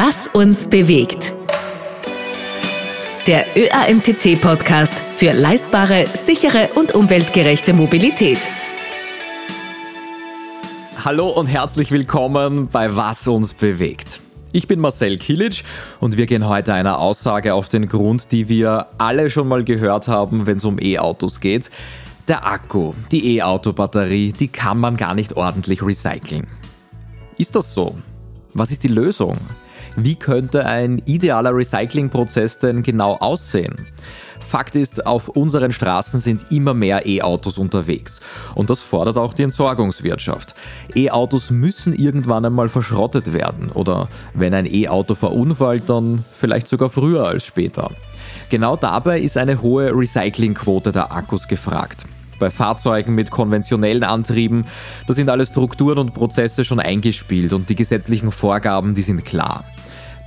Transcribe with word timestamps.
Was 0.00 0.28
uns 0.28 0.68
bewegt. 0.68 1.34
Der 3.26 3.46
ÖAMTC-Podcast 3.56 4.94
für 5.16 5.32
leistbare, 5.32 6.06
sichere 6.14 6.68
und 6.76 6.94
umweltgerechte 6.94 7.72
Mobilität. 7.72 8.38
Hallo 11.04 11.30
und 11.30 11.46
herzlich 11.46 11.90
willkommen 11.90 12.68
bei 12.68 12.94
Was 12.94 13.26
uns 13.26 13.54
bewegt. 13.54 14.20
Ich 14.52 14.68
bin 14.68 14.78
Marcel 14.78 15.18
Kilic 15.18 15.64
und 15.98 16.16
wir 16.16 16.26
gehen 16.26 16.48
heute 16.48 16.74
einer 16.74 17.00
Aussage 17.00 17.52
auf 17.52 17.68
den 17.68 17.88
Grund, 17.88 18.30
die 18.30 18.48
wir 18.48 18.86
alle 18.98 19.30
schon 19.30 19.48
mal 19.48 19.64
gehört 19.64 20.06
haben, 20.06 20.46
wenn 20.46 20.58
es 20.58 20.64
um 20.64 20.78
E-Autos 20.80 21.40
geht. 21.40 21.72
Der 22.28 22.46
Akku, 22.46 22.92
die 23.10 23.38
E-Auto-Batterie, 23.38 24.30
die 24.30 24.46
kann 24.46 24.78
man 24.78 24.96
gar 24.96 25.16
nicht 25.16 25.32
ordentlich 25.32 25.82
recyceln. 25.82 26.46
Ist 27.36 27.56
das 27.56 27.74
so? 27.74 27.96
Was 28.54 28.70
ist 28.70 28.84
die 28.84 28.88
Lösung? 28.88 29.36
Wie 30.00 30.14
könnte 30.14 30.64
ein 30.64 31.02
idealer 31.06 31.52
Recyclingprozess 31.56 32.60
denn 32.60 32.84
genau 32.84 33.16
aussehen? 33.16 33.88
Fakt 34.38 34.76
ist, 34.76 35.04
auf 35.06 35.28
unseren 35.28 35.72
Straßen 35.72 36.20
sind 36.20 36.52
immer 36.52 36.72
mehr 36.72 37.04
E-Autos 37.04 37.58
unterwegs. 37.58 38.20
Und 38.54 38.70
das 38.70 38.78
fordert 38.78 39.16
auch 39.16 39.34
die 39.34 39.42
Entsorgungswirtschaft. 39.42 40.54
E-Autos 40.94 41.50
müssen 41.50 41.94
irgendwann 41.94 42.44
einmal 42.44 42.68
verschrottet 42.68 43.32
werden. 43.32 43.72
Oder 43.72 44.08
wenn 44.34 44.54
ein 44.54 44.72
E-Auto 44.72 45.16
verunfallt, 45.16 45.90
dann 45.90 46.24
vielleicht 46.32 46.68
sogar 46.68 46.90
früher 46.90 47.26
als 47.26 47.44
später. 47.44 47.90
Genau 48.50 48.76
dabei 48.76 49.18
ist 49.18 49.36
eine 49.36 49.62
hohe 49.62 49.90
Recyclingquote 49.90 50.92
der 50.92 51.10
Akkus 51.10 51.48
gefragt. 51.48 52.04
Bei 52.38 52.50
Fahrzeugen 52.50 53.16
mit 53.16 53.32
konventionellen 53.32 54.04
Antrieben, 54.04 54.64
da 55.08 55.12
sind 55.12 55.28
alle 55.28 55.44
Strukturen 55.44 55.98
und 55.98 56.14
Prozesse 56.14 56.64
schon 56.64 56.78
eingespielt 56.78 57.52
und 57.52 57.68
die 57.68 57.74
gesetzlichen 57.74 58.30
Vorgaben, 58.30 58.94
die 58.94 59.02
sind 59.02 59.24
klar. 59.24 59.64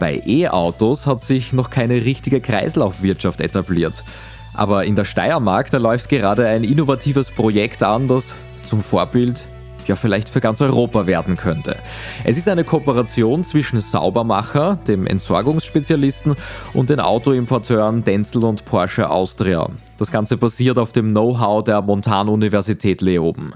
Bei 0.02 0.20
E-Autos 0.26 1.06
hat 1.06 1.20
sich 1.20 1.54
noch 1.54 1.70
keine 1.70 1.94
richtige 1.94 2.42
Kreislaufwirtschaft 2.42 3.40
etabliert. 3.40 4.04
Aber 4.52 4.84
in 4.84 4.96
der 4.96 5.06
Steiermark, 5.06 5.70
da 5.70 5.78
läuft 5.78 6.10
gerade 6.10 6.48
ein 6.48 6.64
innovatives 6.64 7.30
Projekt 7.30 7.84
an, 7.84 8.08
das 8.08 8.36
zum 8.64 8.82
Vorbild 8.82 9.46
ja 9.86 9.96
vielleicht 9.96 10.28
für 10.28 10.40
ganz 10.40 10.60
Europa 10.60 11.06
werden 11.06 11.38
könnte. 11.38 11.76
Es 12.24 12.36
ist 12.36 12.50
eine 12.50 12.64
Kooperation 12.64 13.44
zwischen 13.44 13.80
Saubermacher, 13.80 14.80
dem 14.88 15.06
Entsorgungsspezialisten, 15.06 16.36
und 16.74 16.90
den 16.90 17.00
Autoimporteuren 17.00 18.04
Denzel 18.04 18.44
und 18.44 18.66
Porsche 18.66 19.08
Austria. 19.08 19.70
Das 20.00 20.12
Ganze 20.12 20.36
basiert 20.36 20.80
auf 20.80 20.94
dem 20.94 21.12
Know-how 21.12 21.64
der 21.64 21.80
Montanuniversität 21.84 23.02
Leoben. 23.02 23.54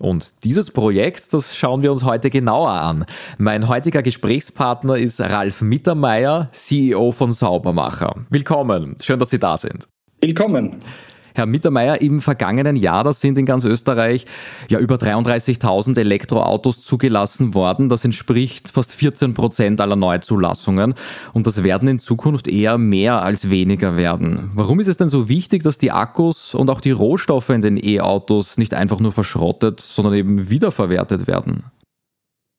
Und 0.00 0.44
dieses 0.44 0.70
Projekt, 0.70 1.32
das 1.32 1.56
schauen 1.56 1.82
wir 1.82 1.92
uns 1.92 2.04
heute 2.04 2.30
genauer 2.30 2.70
an. 2.70 3.06
Mein 3.38 3.68
heutiger 3.68 4.02
Gesprächspartner 4.02 4.96
ist 4.96 5.20
Ralf 5.20 5.60
Mittermeier, 5.60 6.48
CEO 6.52 7.12
von 7.12 7.32
Saubermacher. 7.32 8.24
Willkommen, 8.30 8.96
schön, 9.00 9.18
dass 9.18 9.30
Sie 9.30 9.38
da 9.38 9.56
sind. 9.56 9.86
Willkommen. 10.20 10.78
Herr 11.36 11.46
Mittermeier, 11.46 12.00
im 12.00 12.20
vergangenen 12.20 12.76
Jahr, 12.76 13.02
das 13.02 13.20
sind 13.20 13.36
in 13.36 13.44
ganz 13.44 13.64
Österreich 13.64 14.24
ja 14.68 14.78
über 14.78 14.94
33.000 14.94 15.98
Elektroautos 15.98 16.84
zugelassen 16.84 17.54
worden. 17.54 17.88
Das 17.88 18.04
entspricht 18.04 18.68
fast 18.68 18.92
14 18.92 19.34
Prozent 19.34 19.80
aller 19.80 19.96
Neuzulassungen. 19.96 20.94
Und 21.32 21.48
das 21.48 21.64
werden 21.64 21.88
in 21.88 21.98
Zukunft 21.98 22.46
eher 22.46 22.78
mehr 22.78 23.20
als 23.20 23.50
weniger 23.50 23.96
werden. 23.96 24.52
Warum 24.54 24.78
ist 24.78 24.86
es 24.86 24.96
denn 24.96 25.08
so 25.08 25.28
wichtig, 25.28 25.64
dass 25.64 25.78
die 25.78 25.90
Akkus 25.90 26.54
und 26.54 26.70
auch 26.70 26.80
die 26.80 26.92
Rohstoffe 26.92 27.50
in 27.50 27.62
den 27.62 27.84
E-Autos 27.84 28.56
nicht 28.56 28.72
einfach 28.72 29.00
nur 29.00 29.10
verschrottet, 29.10 29.80
sondern 29.80 30.14
eben 30.14 30.50
wiederverwertet 30.50 31.26
werden? 31.26 31.64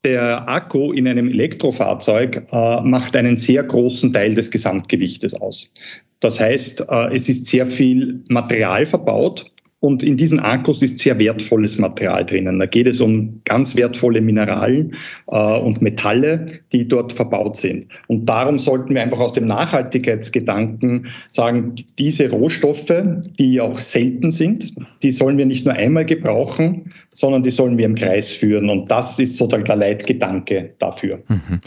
Der 0.05 0.47
Akku 0.47 0.91
in 0.91 1.07
einem 1.07 1.29
Elektrofahrzeug 1.29 2.45
äh, 2.51 2.81
macht 2.81 3.15
einen 3.15 3.37
sehr 3.37 3.63
großen 3.63 4.13
Teil 4.13 4.35
des 4.35 4.51
Gesamtgewichtes 4.51 5.33
aus. 5.33 5.71
Das 6.19 6.39
heißt, 6.39 6.85
äh, 6.89 7.15
es 7.15 7.29
ist 7.29 7.45
sehr 7.45 7.65
viel 7.65 8.23
Material 8.29 8.85
verbaut 8.85 9.51
und 9.85 10.01
in 10.01 10.17
diesen 10.17 10.39
Akkus 10.39 10.81
ist 10.81 10.97
sehr 10.97 11.19
wertvolles 11.19 11.77
Material 11.77 12.25
drinnen. 12.25 12.57
Da 12.57 12.65
geht 12.65 12.87
es 12.87 12.99
um 12.99 13.41
ganz 13.43 13.75
wertvolle 13.75 14.19
Mineralien 14.19 14.95
äh, 15.27 15.37
und 15.37 15.79
Metalle, 15.79 16.47
die 16.71 16.87
dort 16.87 17.13
verbaut 17.13 17.57
sind. 17.57 17.91
Und 18.07 18.25
darum 18.25 18.57
sollten 18.57 18.95
wir 18.95 19.03
einfach 19.03 19.19
aus 19.19 19.33
dem 19.33 19.45
Nachhaltigkeitsgedanken 19.45 21.07
sagen, 21.29 21.75
diese 21.99 22.31
Rohstoffe, 22.31 22.93
die 23.37 23.61
auch 23.61 23.77
selten 23.77 24.31
sind, 24.31 24.73
die 25.03 25.11
sollen 25.11 25.37
wir 25.37 25.45
nicht 25.45 25.65
nur 25.65 25.75
einmal 25.75 26.05
gebrauchen, 26.05 26.89
sondern 27.13 27.43
die 27.43 27.51
sollen 27.51 27.77
wir 27.77 27.85
im 27.85 27.93
Kreis 27.93 28.31
führen. 28.31 28.71
Und 28.71 28.89
das 28.89 29.19
ist 29.19 29.37
sozusagen 29.37 29.65
der 29.65 29.75
Leitgedanke 29.75 30.73
dafür. 30.79 31.21
Mhm. 31.27 31.59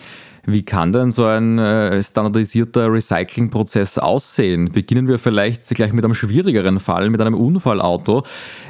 Wie 0.50 0.62
kann 0.62 0.92
denn 0.92 1.10
so 1.10 1.26
ein 1.26 1.58
äh, 1.58 2.02
standardisierter 2.02 2.90
Recyclingprozess 2.90 3.98
aussehen? 3.98 4.72
Beginnen 4.72 5.06
wir 5.06 5.18
vielleicht 5.18 5.68
gleich 5.74 5.92
mit 5.92 6.06
einem 6.06 6.14
schwierigeren 6.14 6.80
Fall, 6.80 7.10
mit 7.10 7.20
einem 7.20 7.34
Unfallauto. 7.34 8.22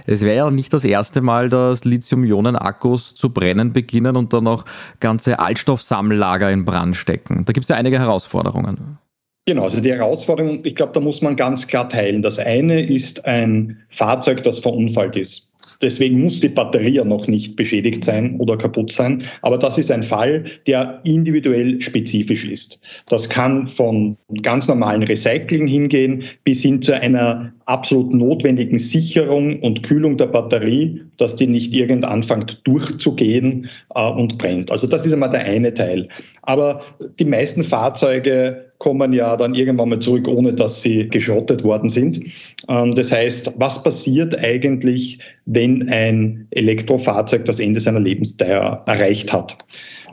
Es 0.04 0.22
wäre 0.22 0.36
ja 0.36 0.50
nicht 0.50 0.72
das 0.72 0.82
erste 0.82 1.20
Mal, 1.20 1.48
dass 1.48 1.84
Lithium-Ionen-Akkus 1.84 3.14
zu 3.14 3.32
brennen 3.32 3.72
beginnen 3.72 4.16
und 4.16 4.32
dann 4.32 4.42
noch 4.42 4.64
ganze 4.98 5.38
Altstoffsammellager 5.38 6.50
in 6.50 6.64
Brand 6.64 6.96
stecken. 6.96 7.44
Da 7.44 7.52
gibt 7.52 7.62
es 7.62 7.68
ja 7.68 7.76
einige 7.76 8.00
Herausforderungen. 8.00 8.98
Genau, 9.46 9.62
also 9.62 9.80
die 9.80 9.92
Herausforderung, 9.92 10.64
ich 10.64 10.74
glaube, 10.74 10.94
da 10.94 11.00
muss 11.00 11.22
man 11.22 11.36
ganz 11.36 11.68
klar 11.68 11.88
teilen. 11.88 12.22
Das 12.22 12.40
eine 12.40 12.84
ist 12.84 13.24
ein 13.24 13.78
Fahrzeug, 13.88 14.42
das 14.42 14.58
verunfallt 14.58 15.14
ist. 15.14 15.47
Deswegen 15.80 16.20
muss 16.20 16.40
die 16.40 16.48
Batterie 16.48 16.94
ja 16.94 17.04
noch 17.04 17.28
nicht 17.28 17.54
beschädigt 17.54 18.04
sein 18.04 18.36
oder 18.38 18.56
kaputt 18.56 18.92
sein. 18.92 19.22
Aber 19.42 19.58
das 19.58 19.78
ist 19.78 19.90
ein 19.92 20.02
Fall, 20.02 20.44
der 20.66 21.00
individuell 21.04 21.80
spezifisch 21.80 22.44
ist. 22.44 22.80
Das 23.08 23.28
kann 23.28 23.68
von 23.68 24.16
ganz 24.42 24.66
normalen 24.66 25.04
Recycling 25.04 25.66
hingehen 25.66 26.24
bis 26.42 26.62
hin 26.62 26.82
zu 26.82 26.94
einer 26.94 27.52
absolut 27.66 28.12
notwendigen 28.12 28.78
Sicherung 28.78 29.60
und 29.60 29.82
Kühlung 29.82 30.16
der 30.16 30.26
Batterie, 30.26 31.02
dass 31.18 31.36
die 31.36 31.46
nicht 31.46 31.72
irgend 31.72 32.04
anfängt 32.04 32.60
durchzugehen 32.64 33.68
äh, 33.94 34.10
und 34.10 34.38
brennt. 34.38 34.70
Also 34.70 34.86
das 34.86 35.06
ist 35.06 35.12
einmal 35.12 35.30
der 35.30 35.44
eine 35.44 35.74
Teil. 35.74 36.08
Aber 36.42 36.82
die 37.18 37.24
meisten 37.24 37.62
Fahrzeuge 37.62 38.67
kommen 38.78 39.12
ja 39.12 39.36
dann 39.36 39.54
irgendwann 39.54 39.88
mal 39.88 40.00
zurück, 40.00 40.28
ohne 40.28 40.52
dass 40.52 40.82
sie 40.82 41.08
geschrottet 41.08 41.64
worden 41.64 41.88
sind. 41.88 42.24
Ähm, 42.68 42.94
das 42.94 43.12
heißt, 43.12 43.54
was 43.56 43.82
passiert 43.82 44.38
eigentlich, 44.38 45.18
wenn 45.46 45.88
ein 45.88 46.46
Elektrofahrzeug 46.50 47.44
das 47.44 47.58
Ende 47.58 47.80
seiner 47.80 48.00
Lebensdauer 48.00 48.84
erreicht 48.86 49.32
hat? 49.32 49.58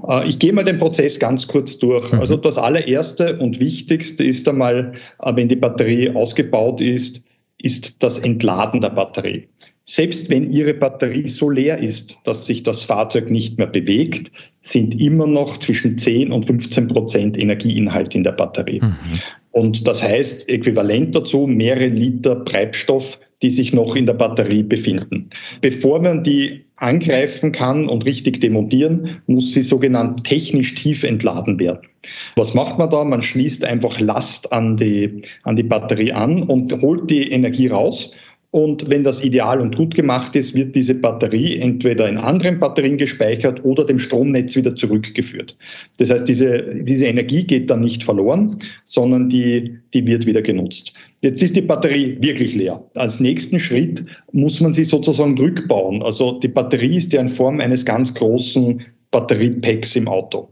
Äh, 0.08 0.28
ich 0.28 0.40
gehe 0.40 0.54
mal 0.54 0.66
den 0.66 0.80
Prozess 0.80 1.20
ganz 1.20 1.48
kurz 1.48 1.78
durch. 1.78 2.12
Mhm. 2.12 2.20
Also 2.20 2.38
das 2.38 2.58
allererste 2.58 3.38
und 3.38 3.60
wichtigste 3.60 4.24
ist 4.24 4.48
einmal, 4.48 4.94
äh, 5.22 5.36
wenn 5.36 5.48
die 5.48 5.56
Batterie 5.56 6.10
ausgebaut 6.10 6.82
ist, 6.82 7.24
ist 7.58 8.04
das 8.04 8.20
Entladen 8.20 8.82
der 8.82 8.90
Batterie. 8.90 9.48
Selbst 9.88 10.32
wenn 10.32 10.52
Ihre 10.52 10.74
Batterie 10.74 11.28
so 11.28 11.50
leer 11.50 11.78
ist, 11.78 12.18
dass 12.24 12.48
sich 12.48 12.64
das 12.64 12.82
Fahrzeug 12.82 13.30
nicht 13.30 13.60
mehr 13.60 13.68
bewegt, 13.68 14.32
sind 14.62 15.00
immer 15.00 15.28
noch 15.28 15.60
zwischen 15.60 16.00
10 16.00 16.32
und 16.32 16.46
15 16.46 16.88
Prozent 16.88 17.38
Energieinhalt 17.38 18.16
in 18.16 18.24
der 18.24 18.32
Batterie. 18.32 18.82
Mhm. 18.82 19.22
Und 19.52 19.88
das 19.88 20.02
heißt 20.02 20.50
äquivalent 20.50 21.16
dazu 21.16 21.46
mehrere 21.46 21.88
Liter 21.88 22.44
Treibstoff, 22.46 23.20
die 23.44 23.52
sich 23.52 23.74
noch 23.74 23.96
in 23.96 24.08
der 24.08 24.14
Batterie 24.14 24.64
befinden. 24.64 25.30
Bevor 25.62 26.02
man 26.02 26.24
die 26.24 26.66
angreifen 26.78 27.52
kann 27.52 27.88
und 27.88 28.06
richtig 28.06 28.42
demontieren, 28.42 29.22
muss 29.28 29.54
sie 29.54 29.64
sogenannt 29.64 30.24
technisch 30.24 30.74
tief 30.76 31.04
entladen 31.04 31.60
werden. 31.60 31.88
Was 32.36 32.54
macht 32.54 32.80
man 32.80 32.90
da? 32.90 33.04
Man 33.04 33.22
schließt 33.22 33.64
einfach 33.64 34.00
Last 34.00 34.52
an 34.52 34.78
die, 34.78 35.22
an 35.44 35.56
die 35.56 35.64
Batterie 35.64 36.12
an 36.12 36.44
und 36.44 36.82
holt 36.82 37.10
die 37.10 37.32
Energie 37.32 37.68
raus 37.68 38.12
und 38.56 38.90
wenn 38.90 39.04
das 39.04 39.22
ideal 39.22 39.60
und 39.60 39.76
gut 39.76 39.96
gemacht 39.96 40.34
ist, 40.34 40.56
wird 40.56 40.78
diese 40.78 40.96
Batterie 40.96 41.58
entweder 41.58 42.08
in 42.08 42.18
anderen 42.18 42.58
Batterien 42.58 42.98
gespeichert 42.98 43.66
oder 43.66 43.84
dem 43.84 44.00
Stromnetz 44.00 44.56
wieder 44.56 44.74
zurückgeführt. 44.78 45.58
Das 45.98 46.10
heißt, 46.10 46.26
diese, 46.26 46.74
diese 46.74 47.06
Energie 47.06 47.44
geht 47.44 47.70
dann 47.70 47.82
nicht 47.82 48.06
verloren, 48.06 48.60
sondern 48.86 49.28
die, 49.28 49.76
die 49.94 50.08
wird 50.08 50.26
wieder 50.26 50.42
genutzt. 50.42 50.94
Jetzt 51.20 51.44
ist 51.44 51.58
die 51.58 51.62
Batterie 51.64 52.18
wirklich 52.22 52.56
leer. 52.56 52.82
Als 52.94 53.20
nächsten 53.20 53.60
Schritt 53.60 54.06
muss 54.32 54.62
man 54.62 54.72
sie 54.72 54.86
sozusagen 54.86 55.38
rückbauen. 55.38 56.02
Also 56.02 56.40
die 56.40 56.48
Batterie 56.48 56.96
ist 56.96 57.12
ja 57.12 57.20
in 57.20 57.28
Form 57.28 57.60
eines 57.60 57.84
ganz 57.84 58.16
großen 58.16 58.82
Batteriepacks 59.12 59.98
im 59.98 60.08
Auto. 60.08 60.48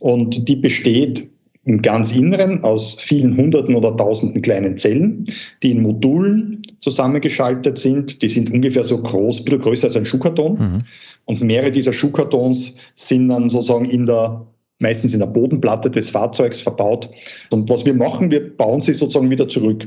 Und 0.00 0.48
die 0.48 0.56
besteht 0.56 1.28
im 1.64 1.80
ganz 1.82 2.14
Inneren 2.14 2.64
aus 2.64 2.96
vielen 2.98 3.36
Hunderten 3.36 3.74
oder 3.74 3.96
Tausenden 3.96 4.42
kleinen 4.42 4.76
Zellen, 4.78 5.26
die 5.62 5.72
in 5.72 5.82
Modulen 5.82 6.51
zusammengeschaltet 6.82 7.78
sind. 7.78 8.22
Die 8.22 8.28
sind 8.28 8.52
ungefähr 8.52 8.84
so 8.84 8.98
groß, 8.98 9.40
ein 9.40 9.44
bisschen 9.44 9.62
größer 9.62 9.86
als 9.88 9.96
ein 9.96 10.06
Schuhkarton. 10.06 10.52
Mhm. 10.58 10.82
Und 11.24 11.40
mehrere 11.40 11.72
dieser 11.72 11.92
Schuhkartons 11.92 12.76
sind 12.96 13.28
dann 13.28 13.48
sozusagen 13.48 13.88
in 13.88 14.06
der 14.06 14.46
meistens 14.82 15.14
in 15.14 15.20
der 15.20 15.26
Bodenplatte 15.26 15.90
des 15.90 16.10
Fahrzeugs 16.10 16.60
verbaut. 16.60 17.08
Und 17.50 17.70
was 17.70 17.86
wir 17.86 17.94
machen, 17.94 18.30
wir 18.30 18.54
bauen 18.56 18.82
sie 18.82 18.94
sozusagen 18.94 19.30
wieder 19.30 19.48
zurück. 19.48 19.86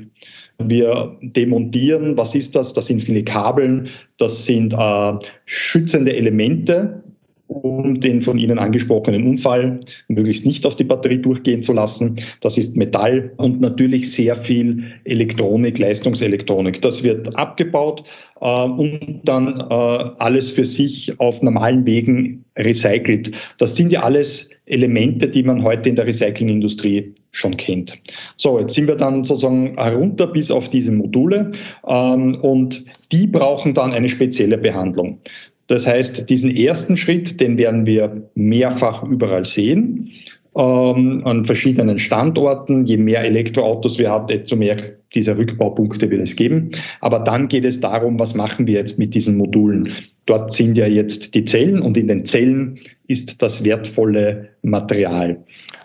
Wir 0.57 1.17
demontieren, 1.21 2.15
was 2.15 2.33
ist 2.33 2.55
das? 2.55 2.71
Das 2.71 2.85
sind 2.85 3.03
viele 3.03 3.25
Kabeln, 3.25 3.89
das 4.17 4.45
sind 4.45 4.73
äh, 4.73 5.13
schützende 5.45 6.15
Elemente, 6.15 7.03
um 7.47 7.99
den 7.99 8.21
von 8.21 8.37
Ihnen 8.37 8.59
angesprochenen 8.59 9.27
Unfall 9.27 9.81
möglichst 10.07 10.45
nicht 10.45 10.65
auf 10.65 10.75
die 10.75 10.83
Batterie 10.83 11.19
durchgehen 11.19 11.63
zu 11.63 11.73
lassen. 11.73 12.17
Das 12.41 12.57
ist 12.57 12.75
Metall 12.75 13.31
und 13.37 13.61
natürlich 13.61 14.11
sehr 14.11 14.35
viel 14.35 14.83
Elektronik, 15.03 15.77
Leistungselektronik. 15.77 16.81
Das 16.81 17.03
wird 17.03 17.35
abgebaut 17.35 18.03
äh, 18.41 18.45
und 18.45 19.21
dann 19.23 19.59
äh, 19.59 19.73
alles 19.73 20.51
für 20.51 20.65
sich 20.65 21.19
auf 21.19 21.41
normalen 21.41 21.85
Wegen 21.85 22.45
recycelt. 22.57 23.31
Das 23.57 23.75
sind 23.75 23.91
ja 23.91 24.03
alles 24.03 24.49
Elemente, 24.65 25.27
die 25.27 25.43
man 25.43 25.63
heute 25.63 25.89
in 25.89 25.95
der 25.95 26.07
Recyclingindustrie 26.07 27.13
schon 27.31 27.57
kennt. 27.57 27.97
So, 28.37 28.59
jetzt 28.59 28.73
sind 28.73 28.87
wir 28.87 28.95
dann 28.95 29.23
sozusagen 29.23 29.75
herunter 29.77 30.27
bis 30.27 30.49
auf 30.49 30.69
diese 30.69 30.91
Module 30.91 31.51
ähm, 31.87 32.35
und 32.41 32.85
die 33.11 33.27
brauchen 33.27 33.73
dann 33.73 33.91
eine 33.91 34.09
spezielle 34.09 34.57
Behandlung. 34.57 35.19
Das 35.67 35.87
heißt, 35.87 36.29
diesen 36.29 36.55
ersten 36.55 36.97
Schritt, 36.97 37.41
den 37.41 37.57
werden 37.57 37.85
wir 37.85 38.29
mehrfach 38.35 39.03
überall 39.03 39.45
sehen, 39.45 40.11
ähm, 40.55 41.21
an 41.25 41.45
verschiedenen 41.45 41.99
Standorten. 41.99 42.85
Je 42.85 42.97
mehr 42.97 43.23
Elektroautos 43.23 43.97
wir 43.97 44.09
haben, 44.09 44.27
desto 44.27 44.55
mehr 44.55 44.77
dieser 45.13 45.37
Rückbaupunkte 45.37 46.09
wird 46.09 46.21
es 46.21 46.35
geben. 46.35 46.71
Aber 47.01 47.19
dann 47.19 47.47
geht 47.47 47.65
es 47.65 47.79
darum, 47.79 48.19
was 48.19 48.35
machen 48.35 48.67
wir 48.67 48.75
jetzt 48.75 48.99
mit 48.99 49.15
diesen 49.15 49.37
Modulen? 49.37 49.89
Dort 50.25 50.53
sind 50.53 50.77
ja 50.77 50.87
jetzt 50.87 51.35
die 51.35 51.45
Zellen 51.45 51.81
und 51.81 51.97
in 51.97 52.07
den 52.07 52.25
Zellen 52.25 52.79
ist 53.07 53.41
das 53.41 53.63
wertvolle 53.63 54.49
Material. 54.63 55.37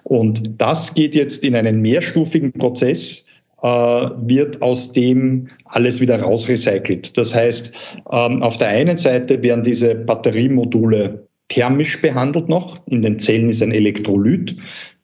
Und 0.05 0.55
das 0.59 0.95
geht 0.95 1.15
jetzt 1.15 1.45
in 1.45 1.55
einen 1.55 1.81
mehrstufigen 1.83 2.53
Prozess, 2.53 3.27
wird 3.63 4.63
aus 4.63 4.93
dem 4.93 5.49
alles 5.67 6.01
wieder 6.01 6.21
rausrecycelt. 6.21 7.17
Das 7.19 7.35
heißt, 7.35 7.75
ähm, 8.11 8.43
auf 8.43 8.57
der 8.57 8.69
einen 8.69 8.97
Seite 8.97 9.43
werden 9.43 9.65
diese 9.65 9.95
Batteriemodule 9.95 11.27
thermisch 11.51 12.01
behandelt 12.01 12.49
noch. 12.49 12.81
In 12.87 13.03
den 13.03 13.19
Zellen 13.19 13.51
ist 13.51 13.63
ein 13.63 13.73
Elektrolyt, 13.73 14.57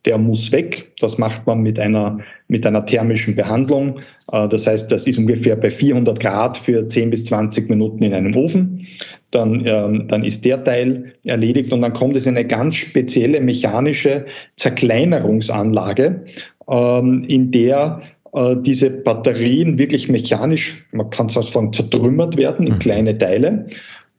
der 0.06 0.16
muss 0.16 0.50
weg. 0.52 0.92
Das 1.00 1.18
macht 1.18 1.46
man 1.46 1.60
mit 1.60 1.78
einer, 1.78 2.18
mit 2.48 2.66
einer 2.66 2.86
thermischen 2.86 3.34
Behandlung. 3.34 4.00
Äh, 4.32 4.48
das 4.48 4.66
heißt, 4.66 4.90
das 4.90 5.06
ist 5.06 5.18
ungefähr 5.18 5.56
bei 5.56 5.68
400 5.68 6.18
Grad 6.18 6.56
für 6.56 6.88
10 6.88 7.10
bis 7.10 7.26
20 7.26 7.68
Minuten 7.68 8.02
in 8.02 8.14
einem 8.14 8.34
Ofen. 8.36 8.86
Dann, 9.32 9.66
ähm, 9.66 10.06
dann 10.08 10.24
ist 10.24 10.44
der 10.44 10.62
Teil 10.64 11.12
erledigt 11.24 11.72
und 11.72 11.82
dann 11.82 11.92
kommt 11.92 12.16
es 12.16 12.26
in 12.26 12.36
eine 12.36 12.46
ganz 12.46 12.76
spezielle 12.76 13.40
mechanische 13.40 14.24
Zerkleinerungsanlage, 14.56 16.24
ähm, 16.70 17.24
in 17.24 17.50
der 17.50 18.02
äh, 18.36 18.54
diese 18.60 18.90
Batterien 18.90 19.78
wirklich 19.78 20.08
mechanisch, 20.08 20.84
man 20.92 21.10
kann 21.10 21.26
es 21.26 21.34
sagen, 21.34 21.72
zertrümmert 21.72 22.36
werden 22.36 22.66
in 22.66 22.74
mhm. 22.74 22.78
kleine 22.78 23.18
Teile 23.18 23.66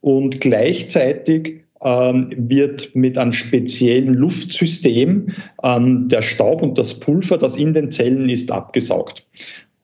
und 0.02 0.42
gleichzeitig 0.42 1.62
ähm, 1.84 2.34
wird 2.36 2.96
mit 2.96 3.18
einem 3.18 3.34
speziellen 3.34 4.16
Luftsystem 4.16 5.28
ähm, 5.64 6.10
der 6.10 6.24
Staub 6.24 6.64
und 6.64 6.80
das 6.80 7.00
Pulver, 7.00 7.38
das 7.38 7.56
in 7.56 7.74
den 7.74 7.92
Zellen 7.92 8.28
ist, 8.28 8.52
abgesaugt. 8.52 9.24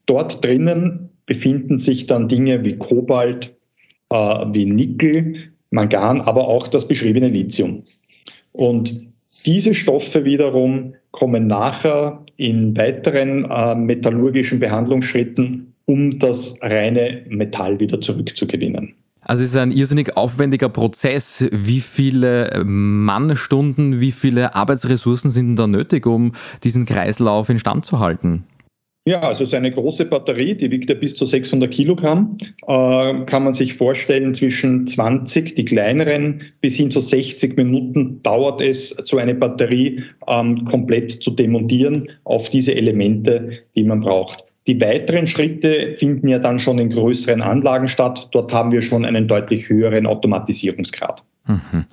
Dort 0.07 0.43
drinnen 0.43 1.09
befinden 1.27 1.77
sich 1.77 2.07
dann 2.07 2.27
Dinge 2.27 2.63
wie 2.63 2.77
Kobalt, 2.77 3.53
äh, 4.09 4.15
wie 4.15 4.65
Nickel, 4.65 5.35
Mangan, 5.69 6.21
aber 6.21 6.47
auch 6.47 6.67
das 6.67 6.87
beschriebene 6.87 7.29
Lithium. 7.29 7.83
Und 8.51 9.07
diese 9.45 9.75
Stoffe 9.75 10.25
wiederum 10.25 10.95
kommen 11.11 11.45
nachher 11.45 12.22
in 12.37 12.75
weiteren 12.77 13.45
äh, 13.49 13.75
metallurgischen 13.75 14.59
Behandlungsschritten, 14.59 15.73
um 15.85 16.19
das 16.19 16.57
reine 16.61 17.23
Metall 17.27 17.79
wieder 17.79 17.99
zurückzugewinnen. 18.01 18.95
Also 19.25 19.43
es 19.43 19.49
ist 19.49 19.57
ein 19.57 19.71
irrsinnig 19.71 20.17
aufwendiger 20.17 20.67
Prozess. 20.69 21.45
Wie 21.51 21.79
viele 21.79 22.61
Mannstunden, 22.65 24.01
wie 24.01 24.11
viele 24.11 24.53
Arbeitsressourcen 24.53 25.29
sind 25.29 25.55
da 25.55 25.65
nötig, 25.65 26.05
um 26.05 26.33
diesen 26.63 26.85
Kreislauf 26.85 27.49
instand 27.49 27.85
zu 27.85 27.99
halten? 27.99 28.43
Ja, 29.05 29.19
also 29.19 29.43
so 29.43 29.57
eine 29.57 29.69
große 29.69 30.05
Batterie, 30.05 30.55
die 30.55 30.71
wiegt 30.71 30.89
ja 30.89 30.95
bis 30.95 31.17
zu 31.17 31.25
600 31.25 31.69
Kilogramm, 31.69 32.37
äh, 32.67 33.25
kann 33.25 33.43
man 33.43 33.51
sich 33.51 33.73
vorstellen, 33.73 34.33
zwischen 34.33 34.87
20, 34.87 35.55
die 35.55 35.65
kleineren, 35.65 36.41
bis 36.61 36.75
hin 36.75 36.89
zu 36.89 37.01
60 37.01 37.57
Minuten 37.57 38.23
dauert 38.23 38.61
es, 38.61 38.91
so 38.91 39.17
eine 39.17 39.35
Batterie 39.35 40.03
ähm, 40.27 40.63
komplett 40.63 41.21
zu 41.21 41.31
demontieren 41.31 42.07
auf 42.23 42.49
diese 42.49 42.75
Elemente, 42.75 43.59
die 43.75 43.83
man 43.83 43.99
braucht. 43.99 44.45
Die 44.67 44.79
weiteren 44.79 45.27
Schritte 45.27 45.95
finden 45.97 46.29
ja 46.29 46.39
dann 46.39 46.61
schon 46.61 46.79
in 46.79 46.89
größeren 46.89 47.41
Anlagen 47.41 47.89
statt. 47.89 48.29
Dort 48.31 48.53
haben 48.53 48.71
wir 48.71 48.81
schon 48.81 49.03
einen 49.03 49.27
deutlich 49.27 49.67
höheren 49.67 50.05
Automatisierungsgrad. 50.05 51.21
Mhm. 51.45 51.85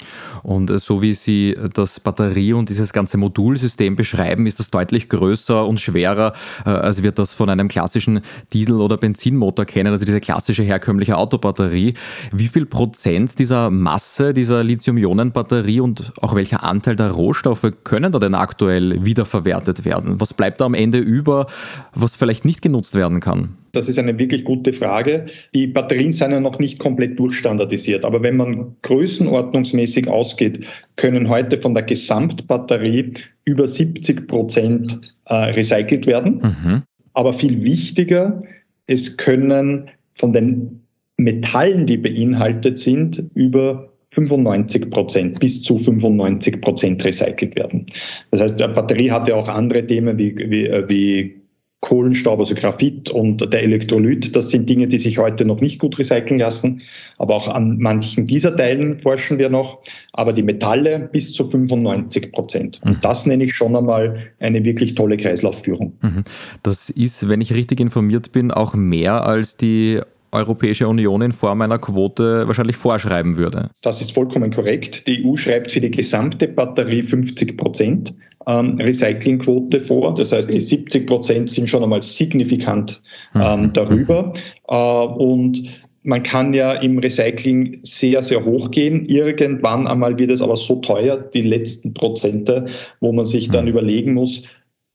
Und 0.44 0.81
so 0.81 1.02
wie 1.02 1.12
Sie 1.12 1.56
das 1.75 1.99
Batterie 1.99 2.52
und 2.52 2.69
dieses 2.69 2.93
ganze 2.93 3.19
Modulsystem 3.19 3.97
beschreiben, 3.97 4.47
ist 4.47 4.61
das 4.61 4.70
deutlich 4.70 5.08
größer 5.08 5.67
und 5.67 5.81
schwerer, 5.81 6.35
äh, 6.64 6.70
als 6.70 7.02
wir 7.02 7.11
das 7.11 7.35
von 7.35 7.50
einem 7.50 7.67
klassischen 7.67 8.20
Diesel- 8.52 8.81
oder 8.81 8.97
Benzinmotor 8.97 9.64
kennen, 9.64 9.93
also 9.93 10.05
diese 10.05 10.20
klassische 10.20 10.62
herkömmliche 10.62 11.17
Autobatterie. 11.17 11.94
Wie 12.32 12.47
viel 12.47 12.64
Prozent 12.64 13.41
dieser 13.41 13.70
Masse, 13.70 14.32
dieser 14.35 14.62
Lithium-Ionen-Batterie 14.62 15.81
und 15.81 16.12
auch 16.23 16.37
welcher 16.37 16.62
Anteil 16.62 16.94
der 16.94 17.11
Rohstoffe 17.11 17.73
können 17.82 18.12
da 18.12 18.20
denn 18.20 18.37
aktuell 18.37 19.05
wiederverwertet 19.05 19.85
werden? 19.85 20.20
Was 20.20 20.32
bleibt 20.32 20.61
da 20.61 20.67
am 20.67 20.75
Ende 20.75 20.99
über, 20.99 21.46
was 21.93 22.14
vielleicht 22.14 22.44
nicht 22.44 22.62
genutzt 22.62 22.94
werden 22.94 23.19
kann? 23.19 23.56
Das 23.72 23.88
ist 23.88 23.99
eine 23.99 24.19
wirklich 24.19 24.44
gute 24.44 24.72
Frage. 24.72 25.26
Die 25.55 25.67
Batterien 25.67 26.12
sind 26.12 26.32
ja 26.32 26.40
noch 26.40 26.58
nicht 26.58 26.78
komplett 26.78 27.19
durchstandardisiert, 27.19 28.05
aber 28.05 28.22
wenn 28.22 28.37
man 28.37 28.76
größenordnungsmäßig 28.82 30.08
ausgeht, 30.08 30.64
können 30.96 31.28
heute 31.28 31.58
von 31.61 31.75
der 31.75 31.84
Gesamtbatterie 31.84 33.12
über 33.44 33.67
70 33.67 34.26
Prozent 34.26 35.14
äh, 35.26 35.34
recycelt 35.34 36.06
werden. 36.06 36.43
Mhm. 36.43 36.82
Aber 37.14 37.32
viel 37.32 37.62
wichtiger, 37.62 38.43
es 38.87 39.17
können 39.17 39.90
von 40.14 40.32
den 40.32 40.81
Metallen, 41.17 41.87
die 41.87 41.96
beinhaltet 41.96 42.78
sind, 42.78 43.22
über 43.34 43.90
95 44.12 44.90
Prozent, 44.90 45.40
bis 45.40 45.62
zu 45.62 45.78
95 45.78 46.61
Prozent 46.61 47.05
recycelt 47.05 47.56
werden. 47.56 47.87
Das 48.31 48.40
heißt, 48.40 48.61
die 48.61 48.67
Batterie 48.67 49.11
hat 49.11 49.28
ja 49.28 49.37
auch 49.37 49.49
andere 49.49 49.87
Themen 49.87 50.19
wie, 50.19 50.37
wie, 50.37 50.67
äh, 50.67 50.88
wie 50.88 51.39
Kohlenstaub, 51.81 52.38
also 52.38 52.55
Graphit 52.55 53.09
und 53.09 53.41
der 53.53 53.62
Elektrolyt, 53.62 54.37
das 54.37 54.50
sind 54.50 54.69
Dinge, 54.69 54.87
die 54.87 54.99
sich 54.99 55.17
heute 55.17 55.47
noch 55.47 55.62
nicht 55.62 55.79
gut 55.79 55.99
recyceln 55.99 56.38
lassen. 56.38 56.82
Aber 57.17 57.35
auch 57.35 57.49
an 57.49 57.79
manchen 57.79 58.27
dieser 58.27 58.55
Teilen 58.55 59.00
forschen 59.00 59.38
wir 59.38 59.49
noch. 59.49 59.79
Aber 60.13 60.34
die 60.34 60.43
Metalle 60.43 61.08
bis 61.10 61.32
zu 61.32 61.49
95 61.49 62.32
Prozent. 62.32 62.81
Und 62.84 62.96
mhm. 62.96 63.01
das 63.01 63.25
nenne 63.25 63.44
ich 63.44 63.55
schon 63.55 63.75
einmal 63.75 64.19
eine 64.41 64.63
wirklich 64.63 64.94
tolle 64.94 65.17
Kreislaufführung. 65.17 65.94
Mhm. 66.03 66.25
Das 66.63 66.91
ist, 66.91 67.29
wenn 67.29 67.41
ich 67.41 67.55
richtig 67.55 67.81
informiert 67.81 68.31
bin, 68.32 68.51
auch 68.51 68.75
mehr 68.75 69.25
als 69.27 69.56
die 69.56 70.01
Europäische 70.32 70.89
Union 70.89 71.22
in 71.22 71.32
Form 71.32 71.63
einer 71.63 71.79
Quote 71.79 72.46
wahrscheinlich 72.46 72.77
vorschreiben 72.77 73.37
würde. 73.37 73.70
Das 73.82 74.01
ist 74.01 74.13
vollkommen 74.13 74.53
korrekt. 74.53 75.06
Die 75.06 75.25
EU 75.25 75.37
schreibt 75.37 75.72
für 75.72 75.81
die 75.81 75.91
gesamte 75.91 76.49
Batterie 76.49 77.03
50 77.03 77.56
Prozent 77.56 78.15
ähm, 78.46 78.79
Recyclingquote 78.81 79.81
vor. 79.81 80.15
Das 80.15 80.32
heißt, 80.32 80.53
die 80.53 80.60
70 80.60 81.06
Prozent 81.06 81.51
sind 81.51 81.69
schon 81.69 81.82
einmal 81.82 82.03
signifikant 82.03 83.03
ähm, 83.34 83.63
mhm. 83.63 83.72
darüber. 83.72 84.32
Äh, 84.69 84.75
und 84.75 85.69
man 86.03 86.22
kann 86.22 86.55
ja 86.55 86.72
im 86.75 86.99
Recycling 86.99 87.81
sehr, 87.82 88.22
sehr 88.22 88.44
hoch 88.44 88.70
gehen. 88.70 89.05
Irgendwann 89.06 89.87
einmal 89.87 90.17
wird 90.17 90.31
es 90.31 90.41
aber 90.41 90.56
so 90.56 90.77
teuer, 90.77 91.19
die 91.19 91.43
letzten 91.43 91.93
Prozente, 91.93 92.67
wo 93.01 93.13
man 93.13 93.27
sich 93.27 93.51
dann 93.51 93.65
mhm. 93.65 93.70
überlegen 93.72 94.15
muss, 94.15 94.44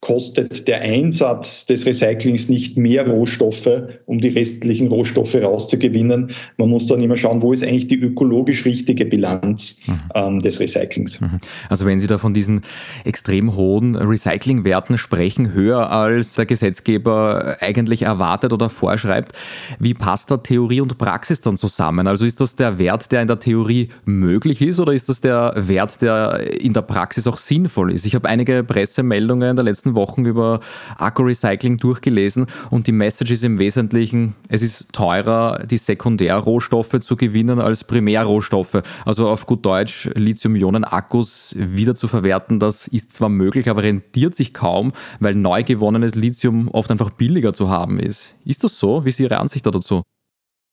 kostet 0.06 0.68
der 0.68 0.82
Einsatz 0.82 1.66
des 1.66 1.84
Recyclings 1.84 2.48
nicht 2.48 2.78
mehr 2.78 3.08
Rohstoffe, 3.08 3.68
um 4.06 4.20
die 4.20 4.28
restlichen 4.28 4.88
Rohstoffe 4.88 5.34
rauszugewinnen. 5.34 6.32
Man 6.58 6.70
muss 6.70 6.86
dann 6.86 7.02
immer 7.02 7.18
schauen, 7.18 7.42
wo 7.42 7.54
ist 7.54 7.64
eigentlich 7.64 7.88
die 7.88 8.00
ökologisch 8.00 8.66
richtige 8.66 9.06
Bilanz 9.06 9.78
mhm. 9.88 10.00
ähm, 10.14 10.40
des 10.42 10.60
Recyclings. 10.60 11.20
Mhm. 11.20 11.40
Also 11.70 11.88
wenn 11.88 12.00
Sie 12.00 12.06
da 12.06 12.20
von 12.20 12.36
diesen 12.36 12.62
extrem 13.04 13.56
hohen 13.56 13.96
Recyclingwerten 13.96 15.00
sprechen, 15.00 15.54
höher 15.54 15.90
als 15.90 16.36
der 16.36 16.46
Gesetzgeber 16.46 17.58
eigentlich 17.60 18.04
erwartet 18.04 18.54
oder 18.54 18.70
vorschreibt, 18.70 19.32
wie 19.80 19.96
passt 19.96 20.30
da 20.30 20.38
Theorie 20.38 20.82
und 20.82 21.00
Praxis 21.00 21.42
dann 21.42 21.58
zusammen? 21.58 22.06
Also 22.06 22.26
ist 22.26 22.40
das 22.42 22.56
der 22.56 22.78
Wert, 22.78 23.12
der 23.12 23.24
in 23.24 23.28
der 23.28 23.40
Theorie 23.40 23.90
möglich 24.06 24.62
ist 24.62 24.80
oder 24.80 24.94
ist 24.94 25.10
das 25.10 25.22
der 25.22 25.54
Wert, 25.56 26.04
der 26.04 26.62
in 26.62 26.74
der 26.74 26.84
Praxis 26.84 27.26
auch 27.26 27.38
sinnvoll 27.38 27.92
ist? 27.92 28.06
Ich 28.06 28.14
habe 28.14 28.30
einige 28.30 28.64
Pressemeldungen 28.64 29.56
der 29.56 29.66
letzten 29.96 30.24
Wochen 30.24 30.26
über 30.26 30.60
Akku-Recycling 30.98 31.78
durchgelesen 31.78 32.48
und 32.70 32.88
die 32.88 32.92
Message 32.92 33.32
ist 33.32 33.44
im 33.44 33.60
Wesentlichen, 33.60 34.36
es 34.50 34.62
ist 34.62 34.94
teurer, 34.94 35.66
die 35.66 35.78
Sekundärrohstoffe 35.78 37.00
zu 37.00 37.16
gewinnen 37.16 37.60
als 37.60 37.84
Primärrohstoffe. 37.84 38.82
Also 39.06 39.28
auf 39.28 39.46
gut 39.46 39.66
Deutsch, 39.66 40.10
Lithium-Ionen-Akkus 40.16 41.56
wieder 41.58 41.96
zu 41.96 42.08
verwerten, 42.08 42.60
das 42.60 42.88
ist 42.88 43.14
zwar 43.14 43.30
möglich, 43.30 43.70
aber 43.70 43.84
rentiert 43.84 44.36
sich 44.36 44.54
kaum, 44.54 44.94
weil 45.20 45.36
neu 45.36 45.64
gewonnenes 45.64 46.16
Lithium 46.16 46.68
oft 46.70 46.92
einfach 46.92 47.12
billiger 47.12 47.54
zu 47.54 47.70
haben 47.70 48.00
ist. 48.00 48.36
Ist 48.46 48.64
das 48.64 48.80
so? 48.80 49.06
Wie 49.06 49.10
ist 49.10 49.20
Ihre 49.20 49.38
Ansicht 49.38 49.66
dazu? 49.66 50.04